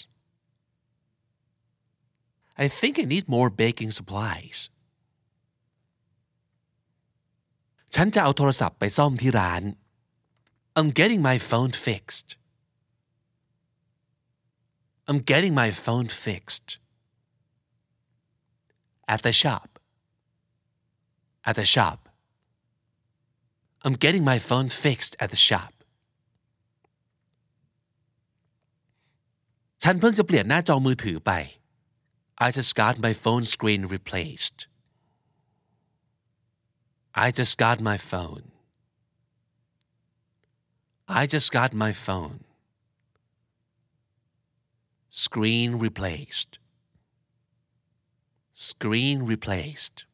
[2.65, 4.59] I think I need more baking supplies
[7.95, 9.63] ฉันจะเอาโทรศัพท์ไปซ่อมที่ร้าน
[10.79, 12.29] I'm getting my phone fixed
[15.09, 16.69] I'm getting my phone fixed
[19.15, 19.69] at the shop
[21.49, 21.99] at the shop
[23.85, 25.73] I'm getting my phone fixed at the shop
[29.83, 31.33] ฉันเพิ่งจะเปลี่ยนหน้าจอมือถือไป
[32.41, 34.59] I just got my phone screen replaced
[37.19, 38.53] I just got my phone.
[41.09, 42.41] I just got my phone.
[45.09, 46.59] Screen replaced.
[48.53, 50.05] Screen replaced.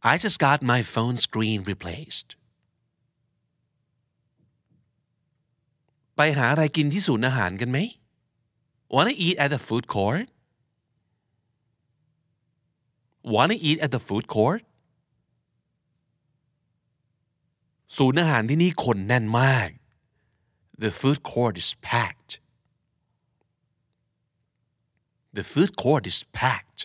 [0.00, 2.36] I just got my phone screen replaced.
[6.16, 7.78] ไปหาอะไรกินที่ศูนย์อาหารกันไหม
[8.93, 10.29] Wanna eat at the food court?
[13.23, 14.61] Wanna eat at the food court
[17.97, 19.69] ศูนย์อาหารที่นี่คนแน่นมาก
[20.83, 22.31] The food court is packed
[25.37, 26.81] The food court is packed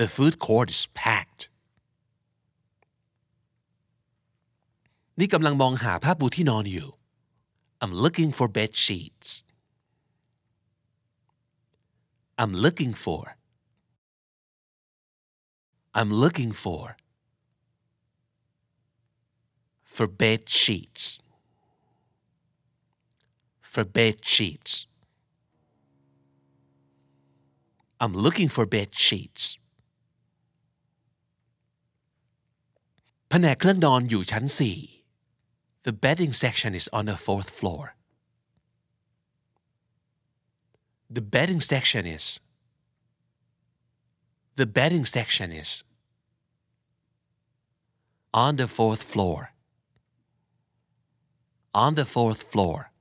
[0.00, 1.42] The food court is packed
[5.18, 6.88] นี่กำลังมองหาผ้าปูที่นอนอยู่
[7.81, 9.29] I'm looking for bed sheets
[12.39, 13.35] I'm looking for.
[15.95, 16.95] I'm looking for.
[19.83, 21.17] For bed sheets.
[23.59, 24.85] For bed sheets.
[27.99, 29.43] I'm looking for bed sheets.
[33.31, 34.77] แผนกเครื่องนอนอยู่ชั้นสี่
[35.83, 37.95] The bedding section is on the fourth floor.
[41.09, 42.41] The bedding section is.
[44.55, 45.83] The bedding section is.
[48.33, 49.53] On the fourth floor.
[51.73, 52.91] On the fourth floor.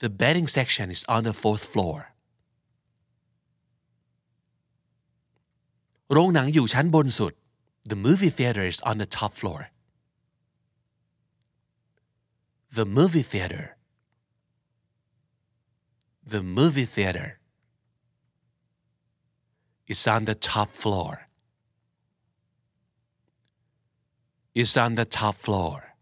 [0.00, 1.98] The bedding section is on the fourth floor.
[6.12, 7.32] โรงหนังอยู่ชั้นบนสุด
[7.90, 9.60] The movie theater is on the top floor.
[12.78, 13.76] The movie theater.
[16.34, 17.38] The movie theater
[19.86, 21.24] is on the top floor.
[24.54, 25.94] is on the top floor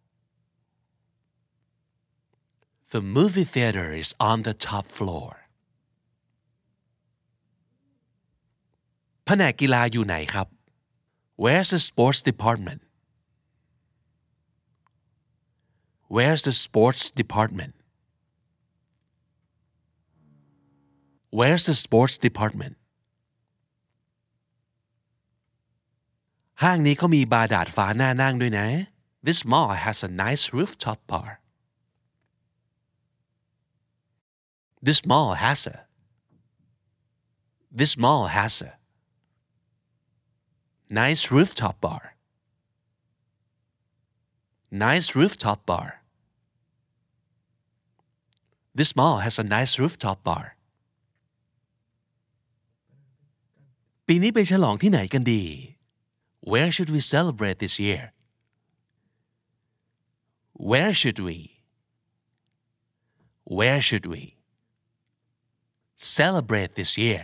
[2.91, 5.31] The movie theater is on the top floor
[9.27, 10.47] แผนกกีฬาอยู่ไหนครับ
[11.43, 12.81] Where's the sports department
[16.17, 17.75] Where's the sports department
[21.39, 22.75] Where's the sports department
[26.63, 28.69] ห้างนี้เขามีบาร์ดาดฟ้าหน้านั่งด้วยนะ
[29.27, 31.31] This mall has a nice rooftop bar
[34.87, 35.77] This mall has a
[37.81, 38.73] This mall has a
[41.01, 42.03] nice rooftop bar
[44.87, 45.89] Nice rooftop bar
[48.79, 50.45] This mall has a nice rooftop bar
[54.07, 55.45] ปีนี้ไปฉลองที่ไหนกันดี
[56.51, 58.05] Where should we celebrate this year
[60.71, 61.39] Where should we
[63.59, 64.23] Where should we
[66.17, 67.23] celebrate this year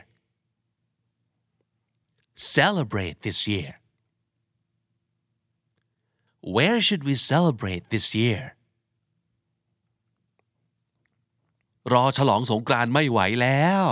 [2.59, 3.71] Celebrate this year
[6.57, 8.43] Where should we celebrate this year
[11.93, 13.87] รอฉลองสงกรานต์ไม่ไหวแล้ว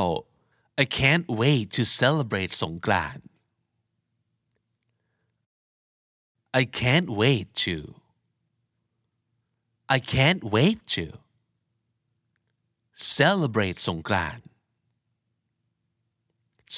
[0.83, 3.25] I can't wait to celebrate สงกรานต์
[6.61, 7.77] I can't wait to
[9.97, 11.05] I can't wait to
[13.17, 14.45] celebrate สงกรานต์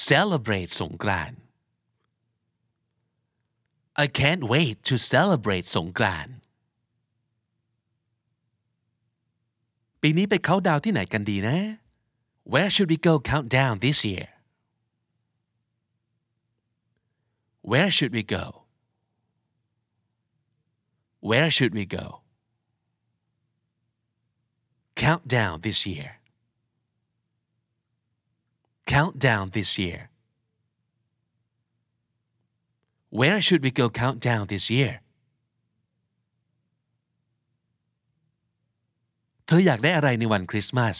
[0.07, 1.39] celebrate สงกรานต์
[4.03, 6.35] I can't wait to celebrate สงกรานต์
[10.01, 11.57] ปีนี้ไปเข้าดาวน์ที่ไหนกันดีนะ
[12.53, 14.27] Where should we go count down this year
[17.71, 18.45] Where should we go
[21.29, 22.05] Where should we go
[25.03, 26.09] Count down this year
[28.93, 29.99] Count down this year
[33.19, 34.93] Where should we go count down this year
[39.45, 40.97] เธออยากได้อะไรในวันคริสต์มาส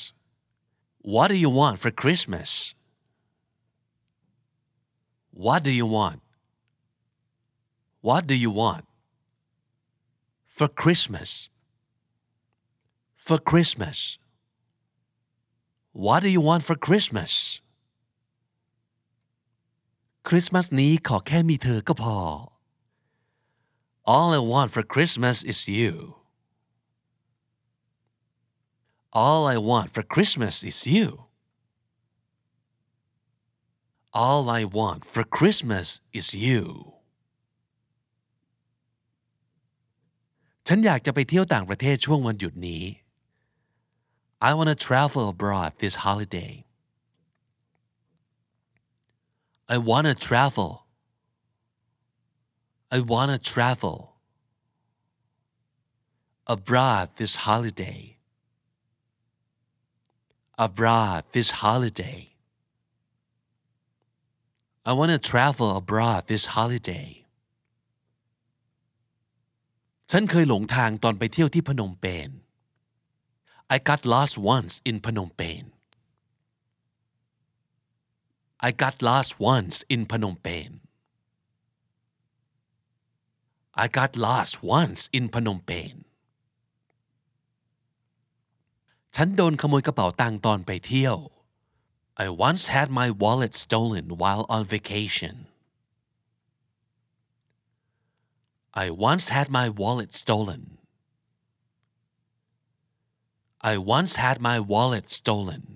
[1.13, 2.49] What do you want for Christmas
[5.45, 6.19] What do you want
[8.07, 8.85] What do you want
[10.57, 11.29] for Christmas
[13.25, 13.97] for Christmas
[16.05, 17.61] What do you want for Christmas
[20.28, 22.18] คริสต์มาสนี้ขอแค่มีเธอก็พอ
[24.14, 25.94] All I want for Christmas is you
[29.24, 31.06] All I want for Christmas is you
[34.24, 36.62] All I want for Christmas is you
[40.66, 42.84] ฉันอยากจะไปเที่ยวต่างประเทศช่วงวันหยุดนี้
[44.48, 46.52] I want to travel abroad this holiday
[49.73, 50.71] I want to travel
[52.95, 53.97] I want to travel
[56.55, 58.17] abroad this holiday
[60.57, 62.19] abroad this holiday
[64.89, 67.09] I want to travel abroad this holiday
[70.11, 72.29] ฉันเคยหลงทางตอนไปเที่ยวที่พนมเปญ
[73.75, 75.67] I got lost once in Phnom Penh
[78.67, 80.73] I got lost once in Phnom Penh
[83.83, 85.97] I got lost once in Phnom Penh
[89.15, 91.17] ฉันโดนขโมยกระเป๋าตังค์ตอนไปเที่ยว
[92.25, 95.35] I once had my wallet stolen while on vacation
[98.83, 100.61] I once had my wallet stolen
[103.61, 105.72] I once had my wallet stolen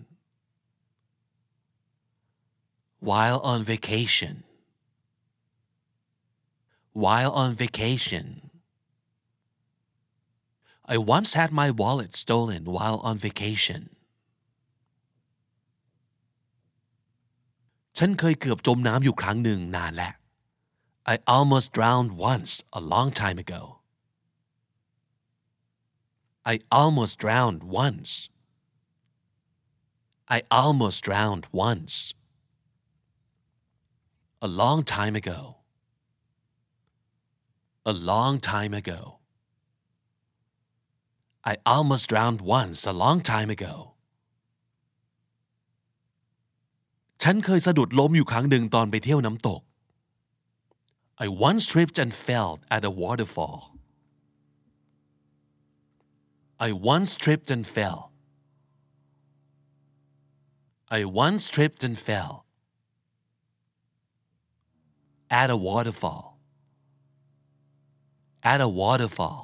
[3.09, 4.36] while on vacation
[7.03, 8.25] while on vacation
[10.86, 13.81] I once had my wallet stolen while on vacation
[17.97, 20.13] ฉันเคยเกือบจมน้ำอยู่ครั้งหนึ่งนานแล้ว
[21.13, 23.61] I almost drowned once a long time ago
[26.51, 28.11] I almost drowned once
[30.36, 31.93] I almost drowned once
[34.47, 35.39] a long time ago
[37.86, 38.99] a long time ago
[41.51, 43.73] I almost drowned once a long time ago
[47.23, 49.61] ฉันเคยสะดุดล้มอยู่ครั้งหนึ่งตอนไปเที่ยวน้ำตก
[51.25, 53.59] I once tripped and fell at a waterfall
[56.67, 57.99] I once tripped and fell
[60.97, 62.31] I once tripped and fell
[65.41, 66.25] at a waterfall
[68.51, 69.41] at a waterfall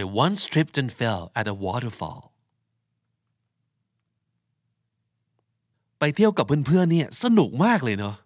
[0.00, 2.20] I once tripped and fell at a waterfall
[5.98, 8.16] ไปเที่ยวกับเพื่อนๆเนี่ยสนุกมากเลยเนาะ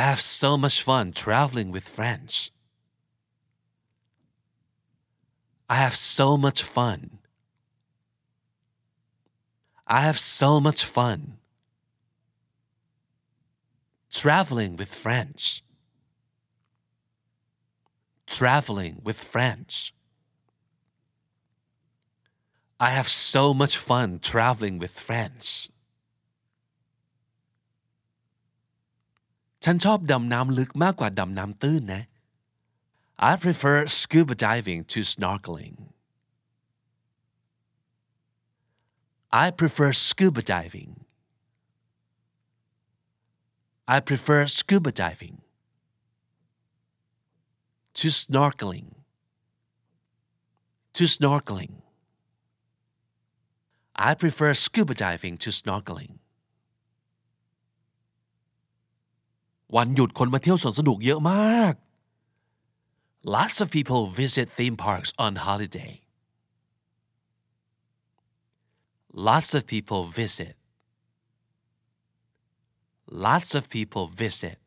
[0.00, 2.32] I have so much fun traveling with friends
[5.74, 7.00] I have so much fun
[9.96, 11.18] I have so much fun
[14.20, 15.42] traveling with friends
[18.26, 19.92] traveling with friends
[22.80, 25.46] I have so much fun traveling with friends
[29.64, 32.02] ฉันชอบดำน้ำลึกมากกว่าดำน้ำตื้นนะ
[33.30, 35.76] I prefer scuba diving to snorkeling
[39.44, 40.90] I prefer scuba diving
[43.94, 45.36] I prefer scuba diving
[47.98, 48.88] to snorkeling
[50.96, 51.72] to snorkeling
[53.96, 56.12] I prefer scuba diving to snorkeling
[59.76, 61.74] วันหยุดคนมาเที่ยวสวนสนุกเยอะมาก
[63.36, 65.92] Lots of people visit theme parks on holiday
[69.28, 70.54] Lots of people visit
[73.26, 74.58] Lots of people visit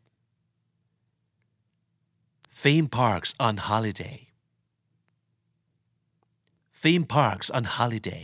[2.64, 4.18] theme parks on holiday
[6.84, 8.24] theme parks on holiday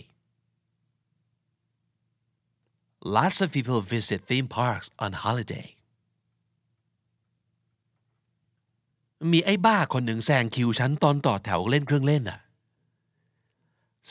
[3.18, 5.68] Lots of people visit theme parks on holiday
[9.32, 12.39] มีไอ้บ้าคนหนึ่งแซงคิวฉันตอนต่อแถวเล่นเครื่องเล่นอ่ะ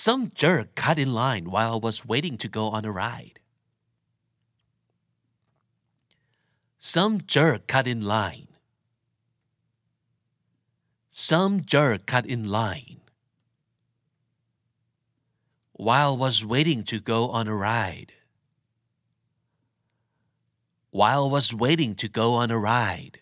[0.05, 3.39] Some jerk cut in line while I was waiting to go on a ride.
[6.84, 8.48] Some jerk cut in line.
[11.12, 13.02] Some jerk cut in line.
[15.74, 18.14] While was waiting to go on a ride.
[20.90, 23.20] While was waiting to go on a ride.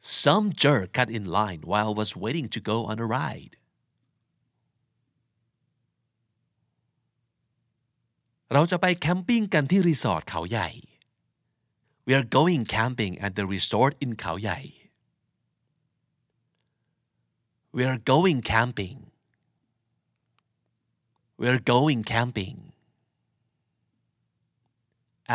[0.00, 3.56] Some jerk cut in line while was waiting to go on a ride.
[8.52, 10.68] เราจะไปแคมปิ้งกันที่รีสอร์ทเขาใหญ่
[12.06, 14.60] We are going camping at the resort in เขาใหญ่
[17.76, 18.98] We are going camping
[21.40, 22.56] We are going camping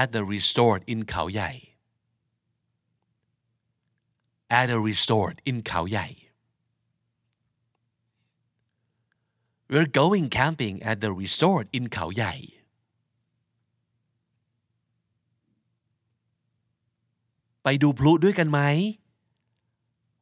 [0.01, 1.51] at the resort in เขาใหญ่
[4.59, 6.07] at a resort in เขาใหญ่
[9.72, 12.36] We're going camping at the resort in เขาใหญ่
[17.64, 18.61] ไปดูพลุด้วยกันไหม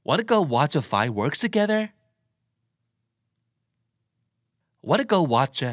[0.07, 1.83] Wanna go watch the fireworks together?
[4.89, 5.73] Wanna go watch a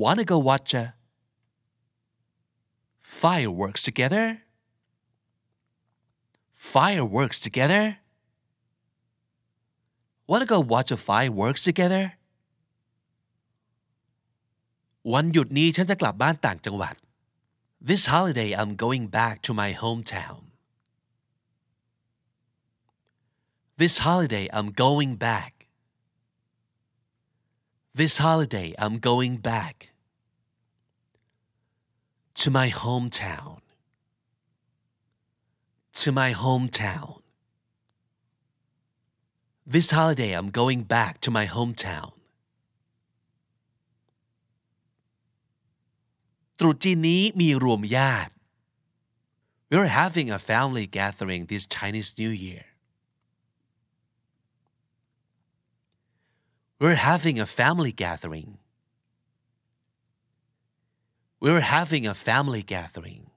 [0.00, 0.84] Wanna go watch a
[3.20, 4.24] fireworks together?
[6.52, 7.98] Fireworks together?
[10.30, 12.04] Wanna go watch the fireworks together?
[15.12, 16.94] วันหยุดนี้ฉันจะกลับบ้านต่างจังหวัด
[17.83, 20.43] this holiday I'm going back to my hometown.
[23.75, 25.65] This holiday I'm going back.
[27.95, 29.89] This holiday I'm going back
[32.35, 33.61] to my hometown.
[35.93, 37.21] To my hometown.
[39.65, 42.13] This holiday I'm going back to my hometown.
[46.60, 48.32] ตรุษจีนนี้มีรวมญาติ
[49.70, 52.66] We're having a family gathering this Chinese New Year.
[56.78, 58.58] We're having a family gathering.
[61.40, 63.30] We're having a family gathering.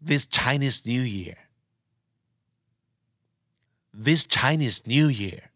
[0.00, 1.38] This Chinese New Year.
[3.92, 5.50] This Chinese New Year.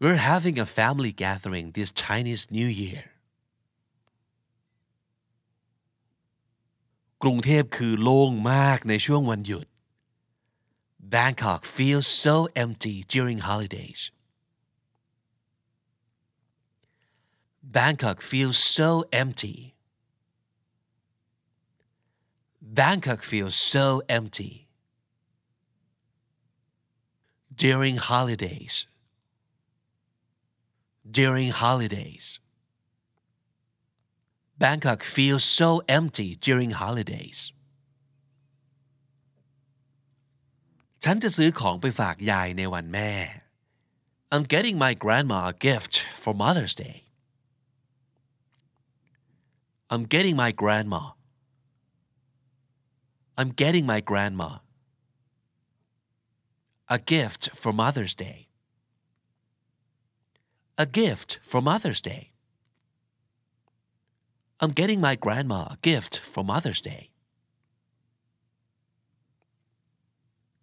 [0.00, 3.04] We're having a family gathering this Chinese New Year.
[7.22, 9.66] กรุงเทพคือโล่งมากในช่วงวันหยุด
[11.16, 14.00] Bangkok feels so empty during holidays.
[17.76, 18.90] Bangkok feels so
[19.22, 19.58] empty.
[22.60, 23.86] Bangkok feels so
[24.18, 24.54] empty
[27.64, 28.74] during holidays
[31.18, 32.26] during holidays
[34.58, 35.68] Bangkok feels so
[35.98, 37.38] empty during holidays
[41.04, 43.12] ฉันจะซื้อของไปฝากยายในวันแม่
[44.32, 46.96] I'm getting my grandma a gift for Mother's Day
[49.92, 51.02] I'm getting my grandma
[53.40, 54.50] I'm getting my grandma
[56.96, 58.38] a gift for Mother's Day
[60.84, 62.22] a gift for Mother's Day
[64.60, 67.02] I'm getting my grandma a gift for Mother's Day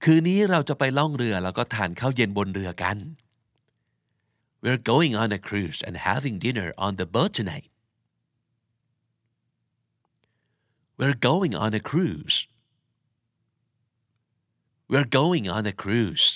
[0.03, 2.97] คืนนี้เราจะไปล่องเรือแล้วก็ทานข้าวเย็นบนเรือกัน
[4.63, 7.67] We're going on a cruise and having dinner on the boat tonight
[10.99, 12.37] We're going on a cruise
[14.91, 16.27] We're going on a cruise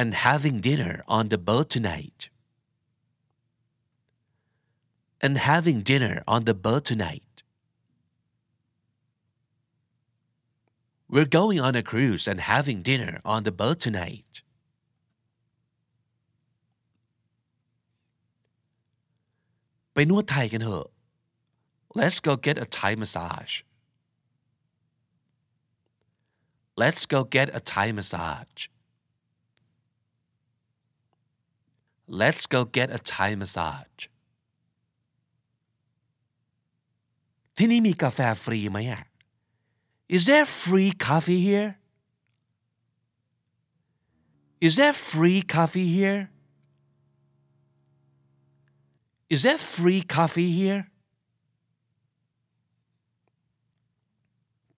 [0.00, 2.30] and having dinner on the boat tonight.
[5.20, 7.42] And having dinner on the boat tonight.
[11.06, 14.40] We're going on a cruise and having dinner on the boat tonight.
[19.94, 20.86] let
[21.94, 23.60] Let's go get a Thai massage.
[26.74, 28.68] Let's go get a Thai massage.
[32.21, 34.01] Let's go get a Thai massage.
[37.57, 39.03] ที่นี่มีกาแฟฟรีไหมอ่ะ
[40.15, 41.69] Is there free coffee here?
[44.67, 46.21] Is there free coffee here?
[49.33, 50.81] Is there free coffee here?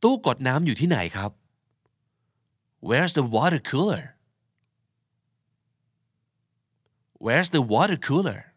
[0.04, 1.32] ตู้กดน้ำอยู่ที่ไหนครับ
[2.88, 4.04] Where's the water cooler?
[7.26, 8.54] Where's the water cooler?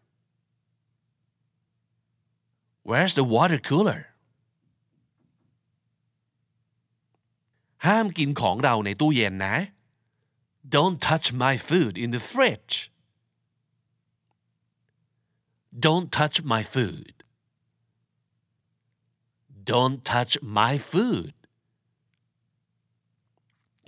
[2.83, 4.01] Where's the water cooler?
[7.87, 9.55] ห้ามกินของเราในตู้เย็นนะ
[10.75, 12.75] Don't touch my food in the fridge
[15.85, 17.13] Don't touch my food
[19.71, 21.33] Don't touch my food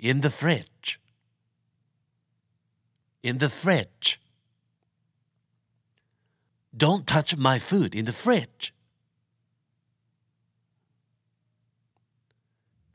[0.09, 0.87] in the fridge
[3.29, 4.07] in the fridge
[6.83, 8.63] Don't touch my food in the fridge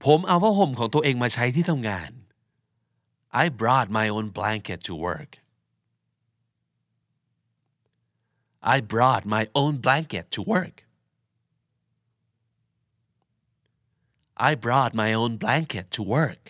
[0.04, 2.10] ผมเอาผ้าห่มของตัวเองมาใช้ที่ทำงาน
[3.42, 5.30] I brought my own blanket to work
[8.74, 10.76] I brought my own blanket to work
[14.48, 16.42] I brought my own blanket to work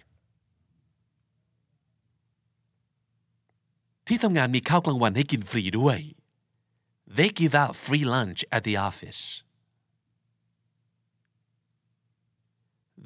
[4.07, 5.99] ที่ทำงานมีข้าวกลางวันให้กินฟรีด้วย
[7.17, 9.23] They give out free lunch at the office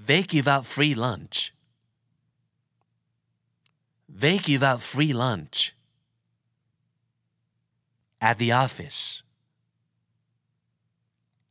[0.07, 1.55] They give out free lunch.
[4.09, 5.76] They give out free lunch
[8.20, 9.22] at the office.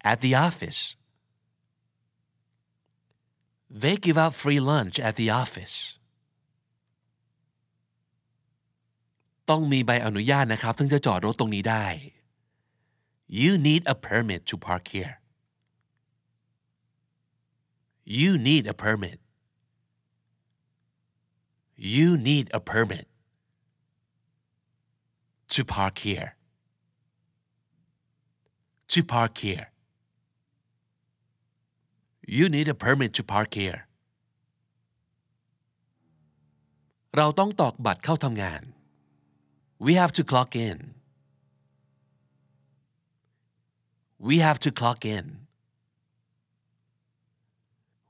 [0.04, 0.96] At the office.
[3.70, 5.98] They give out free lunch at the office.
[9.50, 11.86] ต้องมีใบอนุญาตนะครับถึงจะจอดรถตรงนี้ได้
[13.28, 15.14] You need a permit to park here.
[18.04, 19.20] You need a permit.
[21.76, 23.08] You need a permit
[25.54, 26.36] to park here.
[28.90, 29.68] To park here.
[32.28, 33.88] You need a permit to park here.
[37.18, 38.62] เราต้องตอกบัตรเข้าทำงาน
[39.86, 40.78] We have to clock in.
[44.28, 45.26] We have to clock in.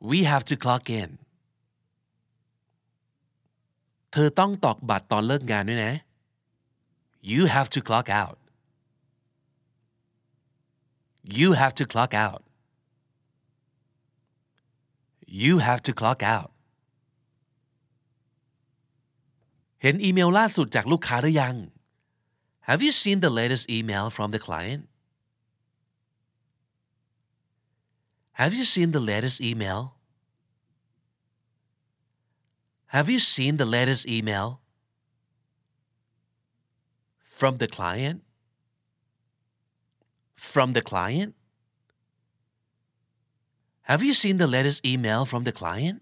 [0.09, 1.09] We have to clock in
[4.11, 5.95] เธอต้องตอกบัตรตอนเลิกงานด้วยนะ
[7.31, 8.37] You have to clock out
[11.39, 12.41] You have to clock out
[15.43, 16.51] You have to clock out
[19.81, 21.55] เห็นอีเมลล่าสุดจากลูกค้าหรือยัง
[22.67, 24.81] Have you seen the latest email from the client
[28.41, 29.81] Have you seen the latest email
[32.95, 34.47] Have you seen the latest email
[37.23, 38.17] from the client
[40.35, 41.35] from the client
[43.89, 45.99] Have you seen the latest email from the client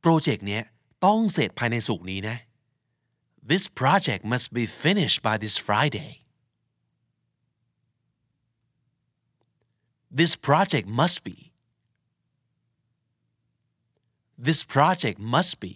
[0.00, 0.64] โปรเจกต์เนี้ย
[1.04, 2.36] ต้องเสร็จภายในสุกนี้นะ
[3.50, 6.10] This project must be finished by this Friday
[10.20, 11.52] This project must be
[14.38, 15.74] This project must be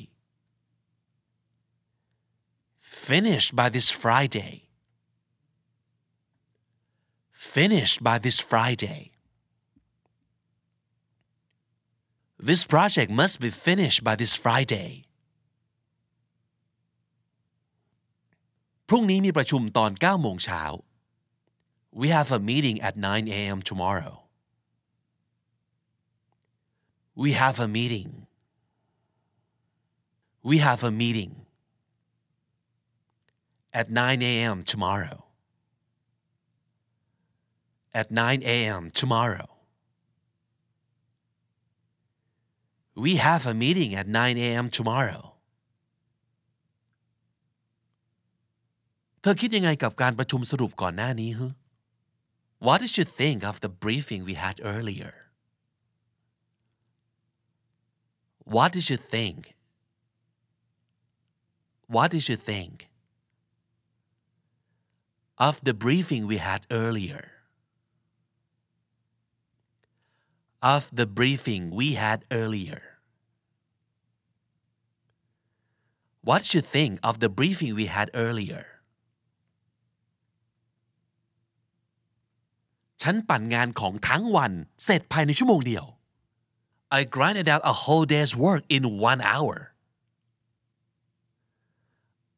[3.09, 4.55] finished by this Friday
[7.33, 9.01] finished by this Friday
[12.39, 14.91] This project must be finished by this Friday
[18.89, 20.63] พรุ่งนี้มีประชุมตอน9โมงเช้า
[21.93, 23.63] We have a meeting at 9 a.m.
[23.63, 24.15] tomorrow.
[27.15, 28.27] We have a meeting.
[30.43, 31.33] We have a meeting
[33.73, 34.63] at 9 a.m.
[34.63, 35.25] tomorrow.
[37.93, 38.91] At 9 a.m.
[38.91, 39.49] tomorrow.
[42.95, 44.71] We have a meeting at 9 a.m.
[44.71, 45.23] tomorrow.
[49.23, 51.53] เธอคิดยังไงกับการประชุมสรุปก่อนหน้านี้ฮะ
[52.67, 55.15] What did you think of the briefing we had earlier?
[58.45, 59.55] What did you think?
[61.87, 62.89] What did you think
[65.39, 67.31] of the briefing we had earlier?
[70.63, 72.83] Of the briefing we had earlier.
[76.23, 78.67] What did you think of the briefing we had earlier?
[83.03, 84.53] ฉันปั่นงานของทั้งวัน
[84.85, 85.85] เสร็จภายในชั่วโมงเดียว
[86.96, 89.74] I grinded out a whole day's work in one hour.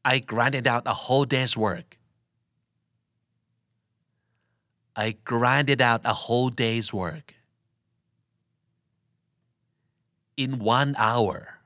[0.04, 1.96] I grinded out a whole day's work.
[4.96, 7.36] I grinded out a whole day's work.
[10.36, 11.60] In one hour.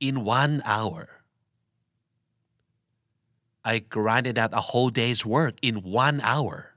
[0.00, 1.08] In one hour.
[3.64, 6.73] I grinded out a whole day's work in one hour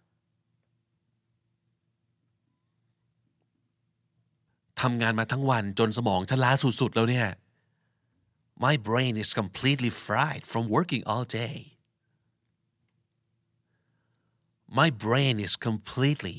[4.80, 7.28] ทำงานมาทั้งวันจนสมองฉันล้าสุดๆแล้วเนี่ย
[8.64, 11.56] My brain is completely fried from working all day
[14.80, 16.38] My brain is completely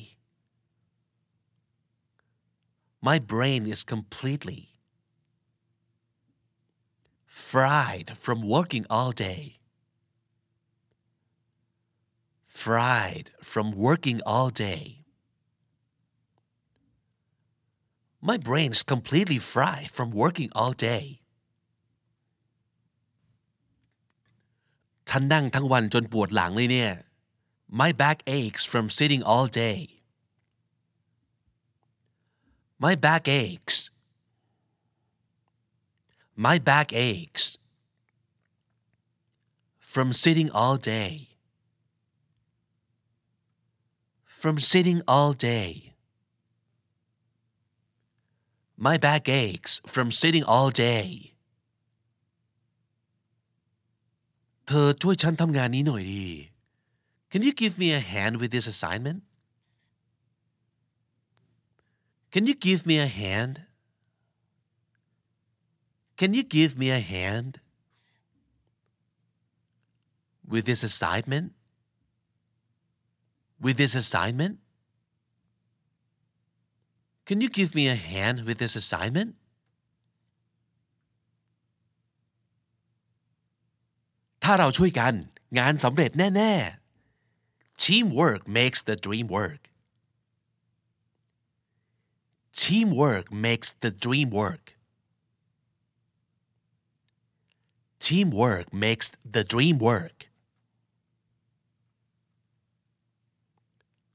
[3.09, 4.61] My brain is completely
[7.27, 9.43] fried from working all day
[12.47, 14.96] fried from working all day
[18.29, 21.05] My brain's completely fried from working all day
[25.09, 26.91] ฉันนั่งทั้งวันจนปวดหลังเลยเนี่ย
[27.81, 29.79] My back aches from sitting all day
[32.85, 33.75] My back aches
[36.45, 37.43] My back aches
[39.93, 41.13] from sitting all day
[44.25, 45.86] from sitting all day
[48.87, 51.07] My back aches from sitting all day
[54.67, 56.27] เธอช่วยฉันทำงานนี้หน่อยดี
[57.31, 59.19] Can you give me a hand with this assignment?
[62.33, 63.55] Can you give me a hand?
[66.19, 67.51] Can you give me a hand
[70.47, 71.53] with this assignment?
[73.59, 74.59] With this assignment?
[77.27, 79.31] Can you give me a hand with this assignment?
[84.43, 85.13] ถ้าเราช่วยกัน
[85.59, 89.61] งานสำเร็จแน่ๆ Teamwork makes the dream work
[92.61, 94.63] Teamwork makes the dream work
[98.05, 100.17] Teamwork makes the dream work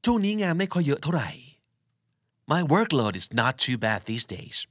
[0.05, 1.31] ช่วงนี้งานไม่ค่อยเยอะเท่าไหร่
[2.55, 4.67] My workload is not too bad these days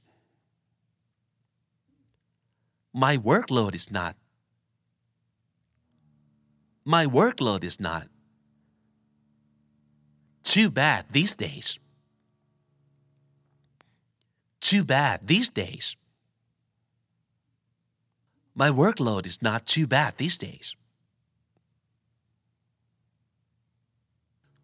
[3.04, 4.16] My workload is not
[6.94, 8.04] My workload is not
[10.42, 11.78] too bad these days
[14.60, 15.96] too bad these days
[18.62, 20.68] My workload is not too bad these days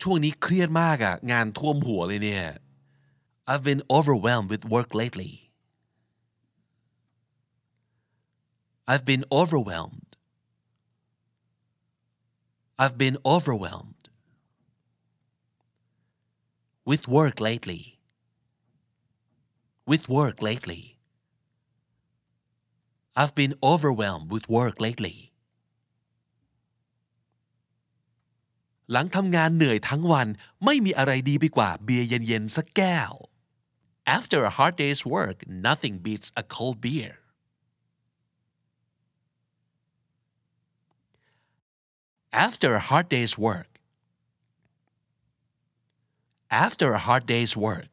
[0.02, 2.44] ช่วงนี้เครียดมากอะงานท่วมหัวเลยเนี่ย
[3.48, 5.32] I've been overwhelmed with work lately
[8.90, 10.10] I've been overwhelmed
[12.82, 14.02] I've been overwhelmed
[16.90, 17.82] with work lately
[19.90, 20.82] with work lately
[23.20, 25.16] I've been overwhelmed with work lately
[28.92, 30.26] หลังทำงานเหนื่อยทั้งวัน
[30.64, 33.12] ไม่มีอะไรดีไปกว่าเบียร์เย็นๆสักแก้ว
[34.09, 37.19] after a hard day's work nothing beats a cold beer.
[42.33, 43.67] After a hard day's work.
[46.49, 47.85] After a hard day's work.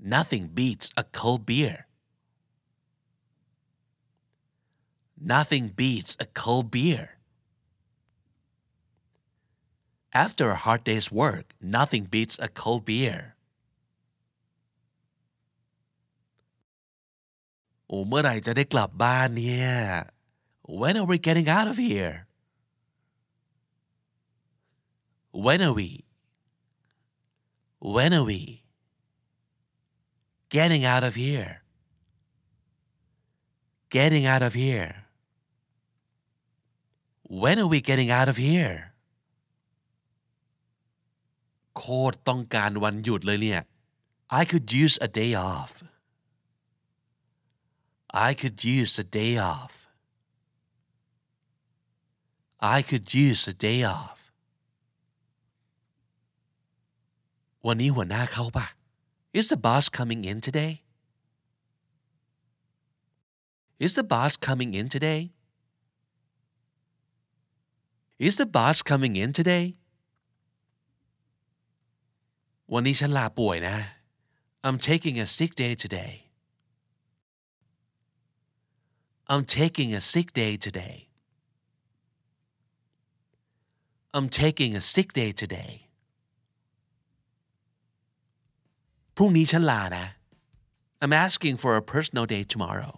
[0.00, 1.86] Nothing beats a cold beer.
[5.16, 7.18] Nothing beats a cold beer.
[10.12, 13.33] After a hard day's work, nothing beats a cold beer.
[17.86, 19.72] โอ้เมื่อไหร่จะได้กลับบ้านเนี่ย
[20.80, 22.16] When are we getting out of here?
[25.44, 25.90] When are we?
[27.94, 28.40] When are we?
[30.56, 31.52] Getting out of here.
[33.90, 34.90] Getting out of here.
[37.42, 38.76] When are we getting out of here?
[41.76, 43.60] โคตรต้องการวันหยุดเลยเนี่ย
[44.40, 45.72] I could use a day off
[48.27, 49.73] I could use a day off
[52.75, 54.19] I could use a day off
[57.67, 58.67] วันนี้หัวหน้าเข้าปะ
[59.37, 60.71] Is the boss coming in today
[63.85, 65.21] Is the boss coming in today
[68.27, 69.65] Is the boss coming in today
[72.73, 73.77] วันนี้ฉันลาป่วยนะ
[74.65, 76.11] I'm taking a sick day today
[79.33, 80.95] I'm taking a sick day today
[84.15, 85.71] I'm taking a sick day today
[89.15, 90.05] พรุ่งนี้ฉันลานะ
[91.01, 92.93] I'm asking for a personal day tomorrow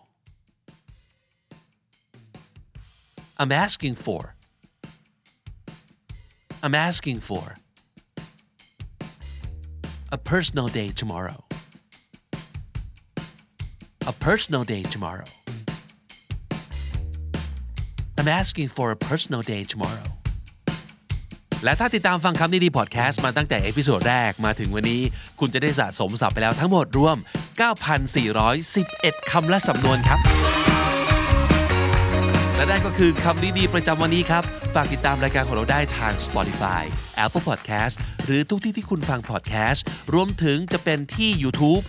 [3.42, 4.22] I'm asking for
[6.64, 7.46] I'm asking for
[10.12, 11.44] a personal day tomorrow.
[14.06, 15.26] A personal day tomorrow.
[18.19, 20.07] I'm asking for a personal day tomorrow.
[21.65, 25.03] และถ้าติดตามฟังคำนี้ดีพอดแคสต์มาตั้งแต่เอพิโซดแรกมาถึงวันนี้
[25.41, 27.17] คุณจะได้สะสมศัพท์ไปแล้วทั้งหมดรวม
[28.39, 30.19] 9,411 คำและสำนวนครับ
[32.57, 34.43] และนั่นก็คือคำนี้ดีประจำวันนี้ครับ
[34.75, 36.83] ฝากติดตามรายการของเราได้ทาง Spotify
[37.25, 37.95] Apple Podcast
[38.25, 39.81] หรือทุกที่ที่คุณฟัง podcast
[40.15, 41.85] รวมถึงจะเป็นที่ YouTube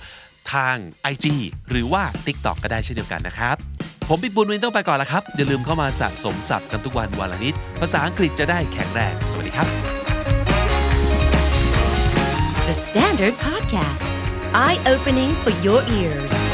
[0.54, 0.76] ทาง
[1.14, 1.28] IG
[1.70, 3.77] หรือว่า TikTok ก็ได้เช่นเดียวกันนะครับ
[4.10, 9.68] ผมปิดบุญวินต้องไปก่อนละครับ อย่าลืมเข้ามาสะสมศัพท์กันทุกวันวันละนิด ภาษาอังกฤษจะได้แข็งแรง สวัสดีครับ
[12.68, 14.08] The Standard Podcast,
[14.54, 16.47] eye opening for your ears.